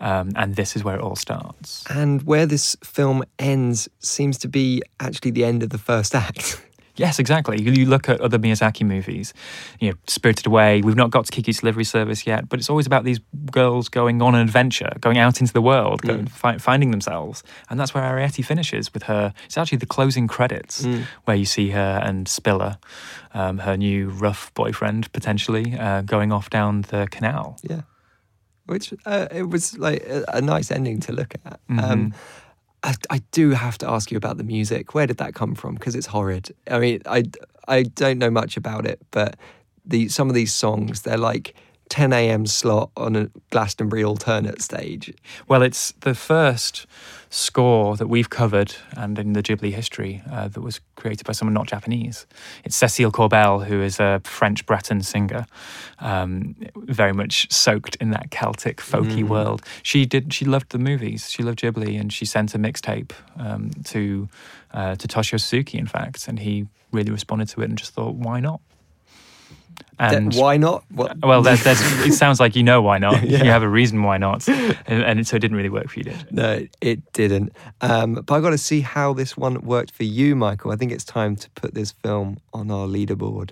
um, 0.00 0.32
and 0.36 0.54
this 0.54 0.76
is 0.76 0.84
where 0.84 0.96
it 0.96 1.00
all 1.00 1.16
starts. 1.16 1.84
And 1.90 2.22
where 2.22 2.46
this 2.46 2.76
film 2.84 3.24
ends 3.38 3.88
seems 3.98 4.38
to 4.38 4.48
be 4.48 4.82
actually 5.00 5.32
the 5.32 5.44
end 5.44 5.62
of 5.62 5.70
the 5.70 5.78
first 5.78 6.14
act. 6.14 6.62
Yes, 6.96 7.18
exactly. 7.18 7.60
You, 7.60 7.86
look 7.86 8.08
at 8.08 8.20
other 8.20 8.38
Miyazaki 8.38 8.86
movies, 8.86 9.34
you 9.80 9.90
know, 9.90 9.96
Spirited 10.06 10.46
Away. 10.46 10.80
We've 10.80 10.96
not 10.96 11.10
got 11.10 11.26
to 11.26 11.32
Kiki's 11.32 11.60
Delivery 11.60 11.84
Service 11.84 12.26
yet, 12.26 12.48
but 12.48 12.58
it's 12.58 12.70
always 12.70 12.86
about 12.86 13.04
these 13.04 13.20
girls 13.50 13.88
going 13.88 14.22
on 14.22 14.34
an 14.34 14.40
adventure, 14.40 14.92
going 15.00 15.18
out 15.18 15.40
into 15.40 15.52
the 15.52 15.60
world, 15.62 16.02
going, 16.02 16.26
fi- 16.26 16.58
finding 16.58 16.90
themselves, 16.90 17.42
and 17.68 17.78
that's 17.78 17.94
where 17.94 18.02
Arrietty 18.02 18.44
finishes 18.44 18.92
with 18.92 19.04
her. 19.04 19.32
It's 19.44 19.58
actually 19.58 19.78
the 19.78 19.86
closing 19.86 20.26
credits 20.26 20.86
where 21.24 21.36
you 21.36 21.44
see 21.44 21.70
her 21.70 22.00
and 22.02 22.26
Spiller, 22.28 22.78
um, 23.34 23.58
her 23.58 23.76
new 23.76 24.08
rough 24.08 24.52
boyfriend, 24.54 25.12
potentially 25.12 25.76
uh, 25.78 26.02
going 26.02 26.32
off 26.32 26.50
down 26.50 26.82
the 26.82 27.08
canal. 27.10 27.58
Yeah. 27.62 27.82
Which 28.66 28.92
uh, 29.04 29.28
it 29.30 29.48
was 29.48 29.78
like 29.78 30.02
a, 30.02 30.24
a 30.34 30.40
nice 30.40 30.72
ending 30.72 30.98
to 31.00 31.12
look 31.12 31.34
at. 31.44 31.60
Mm-hmm. 31.68 31.78
Um, 31.78 32.14
I, 32.86 32.94
I 33.10 33.18
do 33.32 33.50
have 33.50 33.76
to 33.78 33.90
ask 33.90 34.12
you 34.12 34.16
about 34.16 34.38
the 34.38 34.44
music. 34.44 34.94
Where 34.94 35.06
did 35.06 35.16
that 35.18 35.34
come 35.34 35.54
from? 35.56 35.74
Because 35.74 35.96
it's 35.96 36.06
horrid. 36.06 36.54
I 36.70 36.78
mean, 36.78 37.02
I, 37.04 37.24
I 37.66 37.82
don't 37.82 38.18
know 38.18 38.30
much 38.30 38.56
about 38.56 38.86
it, 38.86 39.00
but 39.10 39.36
the 39.84 40.08
some 40.08 40.28
of 40.28 40.34
these 40.34 40.52
songs 40.52 41.02
they're 41.02 41.16
like 41.18 41.54
10 41.88 42.12
a.m. 42.12 42.46
slot 42.46 42.90
on 42.96 43.14
a 43.16 43.30
Glastonbury 43.50 44.02
alternate 44.04 44.60
stage. 44.60 45.12
Well, 45.46 45.62
it's 45.62 45.92
the 46.00 46.14
first 46.14 46.86
score 47.30 47.96
that 47.96 48.08
we've 48.08 48.30
covered 48.30 48.74
and 48.96 49.18
in 49.18 49.32
the 49.34 49.42
Ghibli 49.42 49.72
history 49.72 50.22
uh, 50.30 50.48
that 50.48 50.60
was 50.60 50.80
created 50.96 51.26
by 51.26 51.32
someone 51.32 51.54
not 51.54 51.66
Japanese. 51.68 52.26
It's 52.64 52.80
Cécile 52.80 53.12
Corbel, 53.12 53.66
who 53.66 53.82
is 53.82 54.00
a 54.00 54.20
French 54.24 54.64
Breton 54.66 55.02
singer, 55.02 55.46
um, 55.98 56.56
very 56.76 57.12
much 57.12 57.50
soaked 57.52 57.96
in 57.96 58.10
that 58.10 58.30
Celtic 58.30 58.78
folky 58.78 59.22
Mm. 59.24 59.28
world. 59.28 59.62
She 59.82 60.06
did. 60.06 60.32
She 60.32 60.44
loved 60.44 60.70
the 60.70 60.78
movies. 60.78 61.30
She 61.30 61.42
loved 61.42 61.60
Ghibli, 61.60 62.00
and 62.00 62.12
she 62.12 62.24
sent 62.24 62.54
a 62.54 62.58
mixtape 62.58 63.12
um, 63.38 63.70
to 63.84 64.28
uh, 64.74 64.94
to 64.96 65.08
Toshio 65.08 65.40
Suzuki, 65.40 65.78
in 65.78 65.86
fact, 65.86 66.28
and 66.28 66.38
he 66.40 66.66
really 66.92 67.10
responded 67.10 67.48
to 67.48 67.60
it 67.62 67.68
and 67.68 67.78
just 67.78 67.92
thought, 67.94 68.14
why 68.14 68.40
not? 68.40 68.60
Th- 69.98 70.36
why 70.36 70.56
not? 70.56 70.84
What? 70.90 71.16
Well, 71.24 71.42
there's, 71.42 71.64
there's, 71.64 71.80
it 72.04 72.12
sounds 72.12 72.38
like 72.38 72.54
you 72.54 72.62
know 72.62 72.82
why 72.82 72.98
not. 72.98 73.16
Yeah. 73.26 73.42
You 73.42 73.50
have 73.50 73.62
a 73.62 73.68
reason 73.68 74.02
why 74.02 74.18
not, 74.18 74.46
and, 74.48 74.76
and 74.86 75.26
so 75.26 75.36
it 75.36 75.40
didn't 75.40 75.56
really 75.56 75.68
work 75.68 75.88
for 75.88 75.98
you, 75.98 76.04
did 76.04 76.20
it? 76.20 76.32
No, 76.32 76.66
it 76.80 77.12
didn't. 77.12 77.52
Um, 77.80 78.14
but 78.14 78.34
I 78.34 78.40
got 78.40 78.50
to 78.50 78.58
see 78.58 78.82
how 78.82 79.12
this 79.14 79.36
one 79.36 79.60
worked 79.62 79.90
for 79.90 80.04
you, 80.04 80.36
Michael. 80.36 80.70
I 80.70 80.76
think 80.76 80.92
it's 80.92 81.04
time 81.04 81.34
to 81.36 81.50
put 81.50 81.74
this 81.74 81.90
film 81.90 82.38
on 82.52 82.70
our 82.70 82.86
leaderboard. 82.86 83.50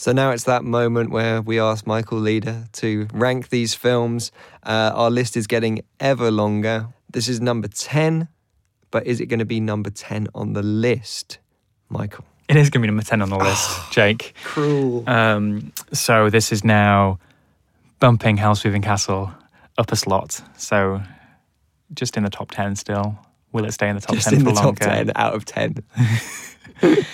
So 0.00 0.12
now 0.12 0.30
it's 0.30 0.44
that 0.44 0.62
moment 0.62 1.10
where 1.10 1.42
we 1.42 1.58
ask 1.58 1.84
Michael 1.84 2.18
Leader 2.18 2.66
to 2.74 3.08
rank 3.12 3.48
these 3.48 3.74
films. 3.74 4.30
Uh, 4.62 4.92
our 4.94 5.10
list 5.10 5.36
is 5.36 5.48
getting 5.48 5.82
ever 5.98 6.30
longer. 6.30 6.86
This 7.10 7.28
is 7.28 7.40
number 7.40 7.66
10, 7.66 8.28
but 8.92 9.08
is 9.08 9.20
it 9.20 9.26
going 9.26 9.40
to 9.40 9.44
be 9.44 9.58
number 9.58 9.90
10 9.90 10.28
on 10.36 10.52
the 10.52 10.62
list, 10.62 11.40
Michael? 11.88 12.24
It 12.48 12.54
is 12.54 12.70
going 12.70 12.82
to 12.82 12.86
be 12.86 12.92
number 12.92 13.02
10 13.02 13.22
on 13.22 13.28
the 13.28 13.38
list, 13.38 13.90
Jake. 13.90 14.34
Cruel. 14.44 15.02
Um, 15.10 15.72
so 15.92 16.30
this 16.30 16.52
is 16.52 16.62
now 16.62 17.18
bumping 17.98 18.36
Howl's 18.36 18.64
Moving 18.64 18.82
Castle 18.82 19.32
up 19.78 19.90
a 19.90 19.96
slot. 19.96 20.40
So 20.56 21.02
just 21.92 22.16
in 22.16 22.22
the 22.22 22.30
top 22.30 22.52
10 22.52 22.76
still. 22.76 23.18
Will 23.50 23.64
it 23.64 23.72
stay 23.72 23.88
in 23.88 23.96
the 23.96 24.02
top 24.02 24.14
Just 24.14 24.28
10 24.28 24.38
in 24.38 24.44
for 24.44 24.52
the 24.52 24.60
top 24.60 24.78
10 24.78 25.10
out 25.16 25.34
of 25.34 25.44
10. 25.44 25.82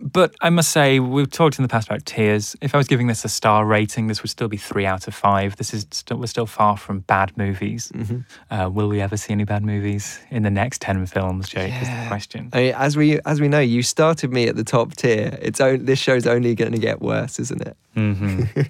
But 0.00 0.34
I 0.40 0.50
must 0.50 0.70
say, 0.70 1.00
we've 1.00 1.30
talked 1.30 1.58
in 1.58 1.62
the 1.62 1.68
past 1.68 1.88
about 1.88 2.04
tears. 2.06 2.56
If 2.60 2.74
I 2.74 2.78
was 2.78 2.86
giving 2.86 3.06
this 3.06 3.24
a 3.24 3.28
star 3.28 3.64
rating, 3.64 4.06
this 4.06 4.22
would 4.22 4.30
still 4.30 4.48
be 4.48 4.56
three 4.56 4.86
out 4.86 5.08
of 5.08 5.14
five. 5.14 5.56
This 5.56 5.74
is 5.74 5.86
still, 5.90 6.18
we're 6.18 6.26
still 6.26 6.46
far 6.46 6.76
from 6.76 7.00
bad 7.00 7.36
movies. 7.36 7.90
Mm-hmm. 7.94 8.18
Uh, 8.54 8.68
will 8.68 8.88
we 8.88 9.00
ever 9.00 9.16
see 9.16 9.32
any 9.32 9.44
bad 9.44 9.64
movies 9.64 10.20
in 10.30 10.42
the 10.42 10.50
next 10.50 10.80
10 10.82 11.06
films, 11.06 11.48
Jake? 11.48 11.72
Is 11.80 11.88
the 11.88 12.04
question. 12.08 12.50
I 12.52 12.58
mean, 12.58 12.74
as 12.76 12.96
we 12.96 13.20
as 13.26 13.40
we 13.40 13.48
know, 13.48 13.60
you 13.60 13.82
started 13.82 14.32
me 14.32 14.48
at 14.48 14.56
the 14.56 14.64
top 14.64 14.94
tier. 14.94 15.38
It's 15.40 15.60
on, 15.60 15.84
this 15.84 15.98
show's 15.98 16.26
only 16.26 16.54
going 16.54 16.72
to 16.72 16.78
get 16.78 17.00
worse, 17.00 17.38
isn't 17.38 17.60
it? 17.60 17.76
hmm 17.94 18.44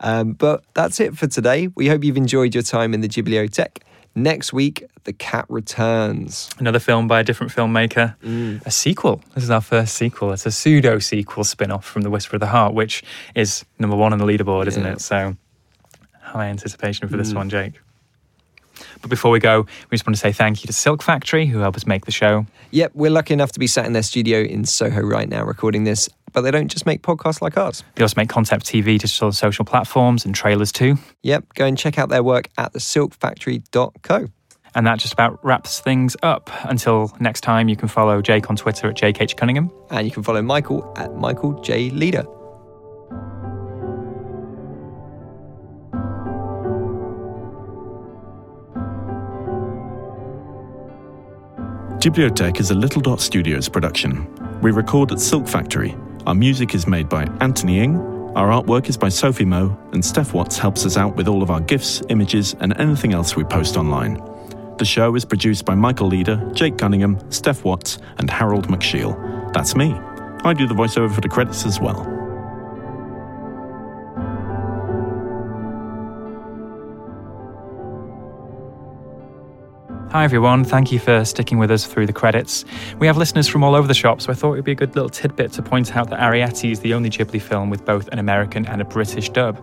Um, 0.00 0.32
but 0.32 0.62
that's 0.74 1.00
it 1.00 1.16
for 1.16 1.26
today. 1.26 1.68
We 1.74 1.88
hope 1.88 2.04
you've 2.04 2.16
enjoyed 2.16 2.54
your 2.54 2.62
time 2.62 2.94
in 2.94 3.00
the 3.00 3.08
Ghibliotheque. 3.08 3.78
Next 4.18 4.52
week, 4.52 4.84
The 5.04 5.12
Cat 5.12 5.46
Returns. 5.48 6.50
Another 6.58 6.80
film 6.80 7.06
by 7.06 7.20
a 7.20 7.24
different 7.24 7.52
filmmaker. 7.52 8.16
Mm. 8.24 8.66
A 8.66 8.70
sequel. 8.70 9.22
This 9.36 9.44
is 9.44 9.50
our 9.50 9.60
first 9.60 9.94
sequel. 9.94 10.32
It's 10.32 10.44
a 10.44 10.50
pseudo 10.50 10.98
sequel 10.98 11.44
spin 11.44 11.70
off 11.70 11.84
from 11.84 12.02
The 12.02 12.10
Whisper 12.10 12.34
of 12.36 12.40
the 12.40 12.48
Heart, 12.48 12.74
which 12.74 13.04
is 13.36 13.64
number 13.78 13.96
one 13.96 14.12
on 14.12 14.18
the 14.18 14.24
leaderboard, 14.24 14.66
isn't 14.66 14.84
it? 14.84 15.00
So, 15.00 15.36
high 16.20 16.46
anticipation 16.46 17.08
for 17.08 17.16
this 17.16 17.32
Mm. 17.32 17.36
one, 17.36 17.48
Jake. 17.48 17.74
But 19.00 19.10
before 19.10 19.30
we 19.30 19.38
go, 19.38 19.66
we 19.90 19.94
just 19.96 20.06
want 20.06 20.16
to 20.16 20.20
say 20.20 20.32
thank 20.32 20.62
you 20.62 20.66
to 20.66 20.72
Silk 20.72 21.02
Factory, 21.02 21.46
who 21.46 21.58
helped 21.60 21.76
us 21.76 21.86
make 21.86 22.04
the 22.04 22.12
show. 22.12 22.46
Yep, 22.72 22.92
we're 22.94 23.10
lucky 23.10 23.34
enough 23.34 23.52
to 23.52 23.60
be 23.60 23.66
sat 23.68 23.86
in 23.86 23.92
their 23.92 24.02
studio 24.02 24.40
in 24.40 24.64
Soho 24.64 25.00
right 25.00 25.28
now 25.28 25.44
recording 25.44 25.84
this, 25.84 26.08
but 26.32 26.42
they 26.42 26.50
don't 26.50 26.68
just 26.68 26.86
make 26.86 27.02
podcasts 27.02 27.40
like 27.40 27.56
ours. 27.56 27.82
They 27.94 28.02
also 28.02 28.14
make 28.16 28.28
concept 28.28 28.66
TV, 28.66 28.98
digital 28.98 29.28
and 29.28 29.36
social 29.36 29.64
platforms, 29.64 30.24
and 30.24 30.34
trailers 30.34 30.72
too. 30.72 30.96
Yep, 31.22 31.54
go 31.54 31.66
and 31.66 31.76
check 31.76 31.98
out 31.98 32.08
their 32.08 32.22
work 32.22 32.48
at 32.56 32.72
thesilkfactory.co. 32.72 34.26
And 34.74 34.86
that 34.86 34.98
just 34.98 35.12
about 35.12 35.42
wraps 35.44 35.80
things 35.80 36.16
up. 36.22 36.50
Until 36.64 37.12
next 37.20 37.40
time, 37.40 37.68
you 37.68 37.76
can 37.76 37.88
follow 37.88 38.20
Jake 38.22 38.50
on 38.50 38.56
Twitter 38.56 38.88
at 38.88 38.96
Jake 38.96 39.20
H. 39.20 39.36
Cunningham. 39.36 39.70
And 39.90 40.06
you 40.06 40.12
can 40.12 40.22
follow 40.22 40.42
Michael 40.42 40.92
at 40.96 41.14
Michael 41.14 41.60
J. 41.62 41.90
Leader. 41.90 42.24
Ghibliotheque 51.98 52.60
is 52.60 52.70
a 52.70 52.74
Little 52.74 53.02
Dot 53.02 53.20
Studios 53.20 53.68
production. 53.68 54.32
We 54.62 54.70
record 54.70 55.10
at 55.10 55.18
Silk 55.18 55.48
Factory. 55.48 55.96
Our 56.28 56.34
music 56.34 56.74
is 56.74 56.86
made 56.86 57.08
by 57.08 57.24
Anthony 57.40 57.80
Ing. 57.80 57.96
Our 58.36 58.48
artwork 58.48 58.90
is 58.90 58.98
by 58.98 59.08
Sophie 59.08 59.46
Moe, 59.46 59.74
and 59.94 60.04
Steph 60.04 60.34
Watts 60.34 60.58
helps 60.58 60.84
us 60.84 60.98
out 60.98 61.16
with 61.16 61.26
all 61.26 61.42
of 61.42 61.50
our 61.50 61.58
GIFs, 61.58 62.02
images, 62.10 62.54
and 62.60 62.78
anything 62.78 63.14
else 63.14 63.34
we 63.34 63.44
post 63.44 63.78
online. 63.78 64.20
The 64.76 64.84
show 64.84 65.14
is 65.14 65.24
produced 65.24 65.64
by 65.64 65.74
Michael 65.74 66.08
Leader, 66.08 66.36
Jake 66.52 66.76
Cunningham, 66.76 67.18
Steph 67.32 67.64
Watts, 67.64 67.96
and 68.18 68.28
Harold 68.28 68.68
McShiel. 68.68 69.54
That's 69.54 69.74
me. 69.74 69.94
I 70.44 70.52
do 70.52 70.68
the 70.68 70.74
voiceover 70.74 71.10
for 71.10 71.22
the 71.22 71.30
credits 71.30 71.64
as 71.64 71.80
well. 71.80 72.17
Hi, 80.10 80.24
everyone. 80.24 80.64
Thank 80.64 80.90
you 80.90 80.98
for 80.98 81.22
sticking 81.26 81.58
with 81.58 81.70
us 81.70 81.84
through 81.84 82.06
the 82.06 82.14
credits. 82.14 82.64
We 82.98 83.06
have 83.06 83.18
listeners 83.18 83.46
from 83.46 83.62
all 83.62 83.74
over 83.74 83.86
the 83.86 83.92
shop, 83.92 84.22
so 84.22 84.32
I 84.32 84.34
thought 84.34 84.52
it 84.52 84.56
would 84.56 84.64
be 84.64 84.72
a 84.72 84.74
good 84.74 84.94
little 84.94 85.10
tidbit 85.10 85.52
to 85.52 85.62
point 85.62 85.94
out 85.94 86.08
that 86.08 86.18
Arrietty 86.18 86.72
is 86.72 86.80
the 86.80 86.94
only 86.94 87.10
Ghibli 87.10 87.42
film 87.42 87.68
with 87.68 87.84
both 87.84 88.08
an 88.08 88.18
American 88.18 88.64
and 88.64 88.80
a 88.80 88.86
British 88.86 89.28
dub. 89.28 89.62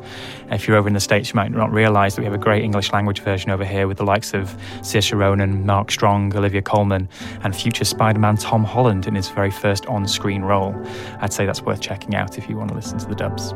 If 0.51 0.67
you're 0.67 0.77
over 0.77 0.88
in 0.88 0.93
the 0.93 0.99
States, 0.99 1.29
you 1.29 1.36
might 1.36 1.49
not 1.49 1.71
realise 1.71 2.13
that 2.13 2.21
we 2.21 2.25
have 2.25 2.36
a 2.36 2.38
great 2.38 2.63
English 2.63 2.93
language 2.93 3.21
version 3.21 3.49
over 3.49 3.65
here 3.65 3.88
with 3.88 3.97
the 3.97 4.05
likes 4.05 4.36
of 4.36 4.55
Saoirse 4.81 5.17
Ronan, 5.17 5.65
Mark 5.65 5.89
Strong, 5.89 6.36
Olivia 6.36 6.62
Colman, 6.62 7.10
and 7.41 7.55
future 7.55 7.84
Spider 7.84 8.19
Man 8.19 8.38
Tom 8.38 8.63
Holland 8.63 9.08
in 9.08 9.15
his 9.15 9.29
very 9.29 9.49
first 9.49 9.88
on 9.88 10.08
screen 10.08 10.43
role. 10.43 10.75
I'd 11.21 11.34
say 11.34 11.47
that's 11.47 11.63
worth 11.63 11.81
checking 11.81 12.13
out 12.13 12.38
if 12.38 12.47
you 12.47 12.55
want 12.55 12.69
to 12.69 12.75
listen 12.75 12.99
to 12.99 13.08
the 13.08 13.15
dubs. 13.15 13.55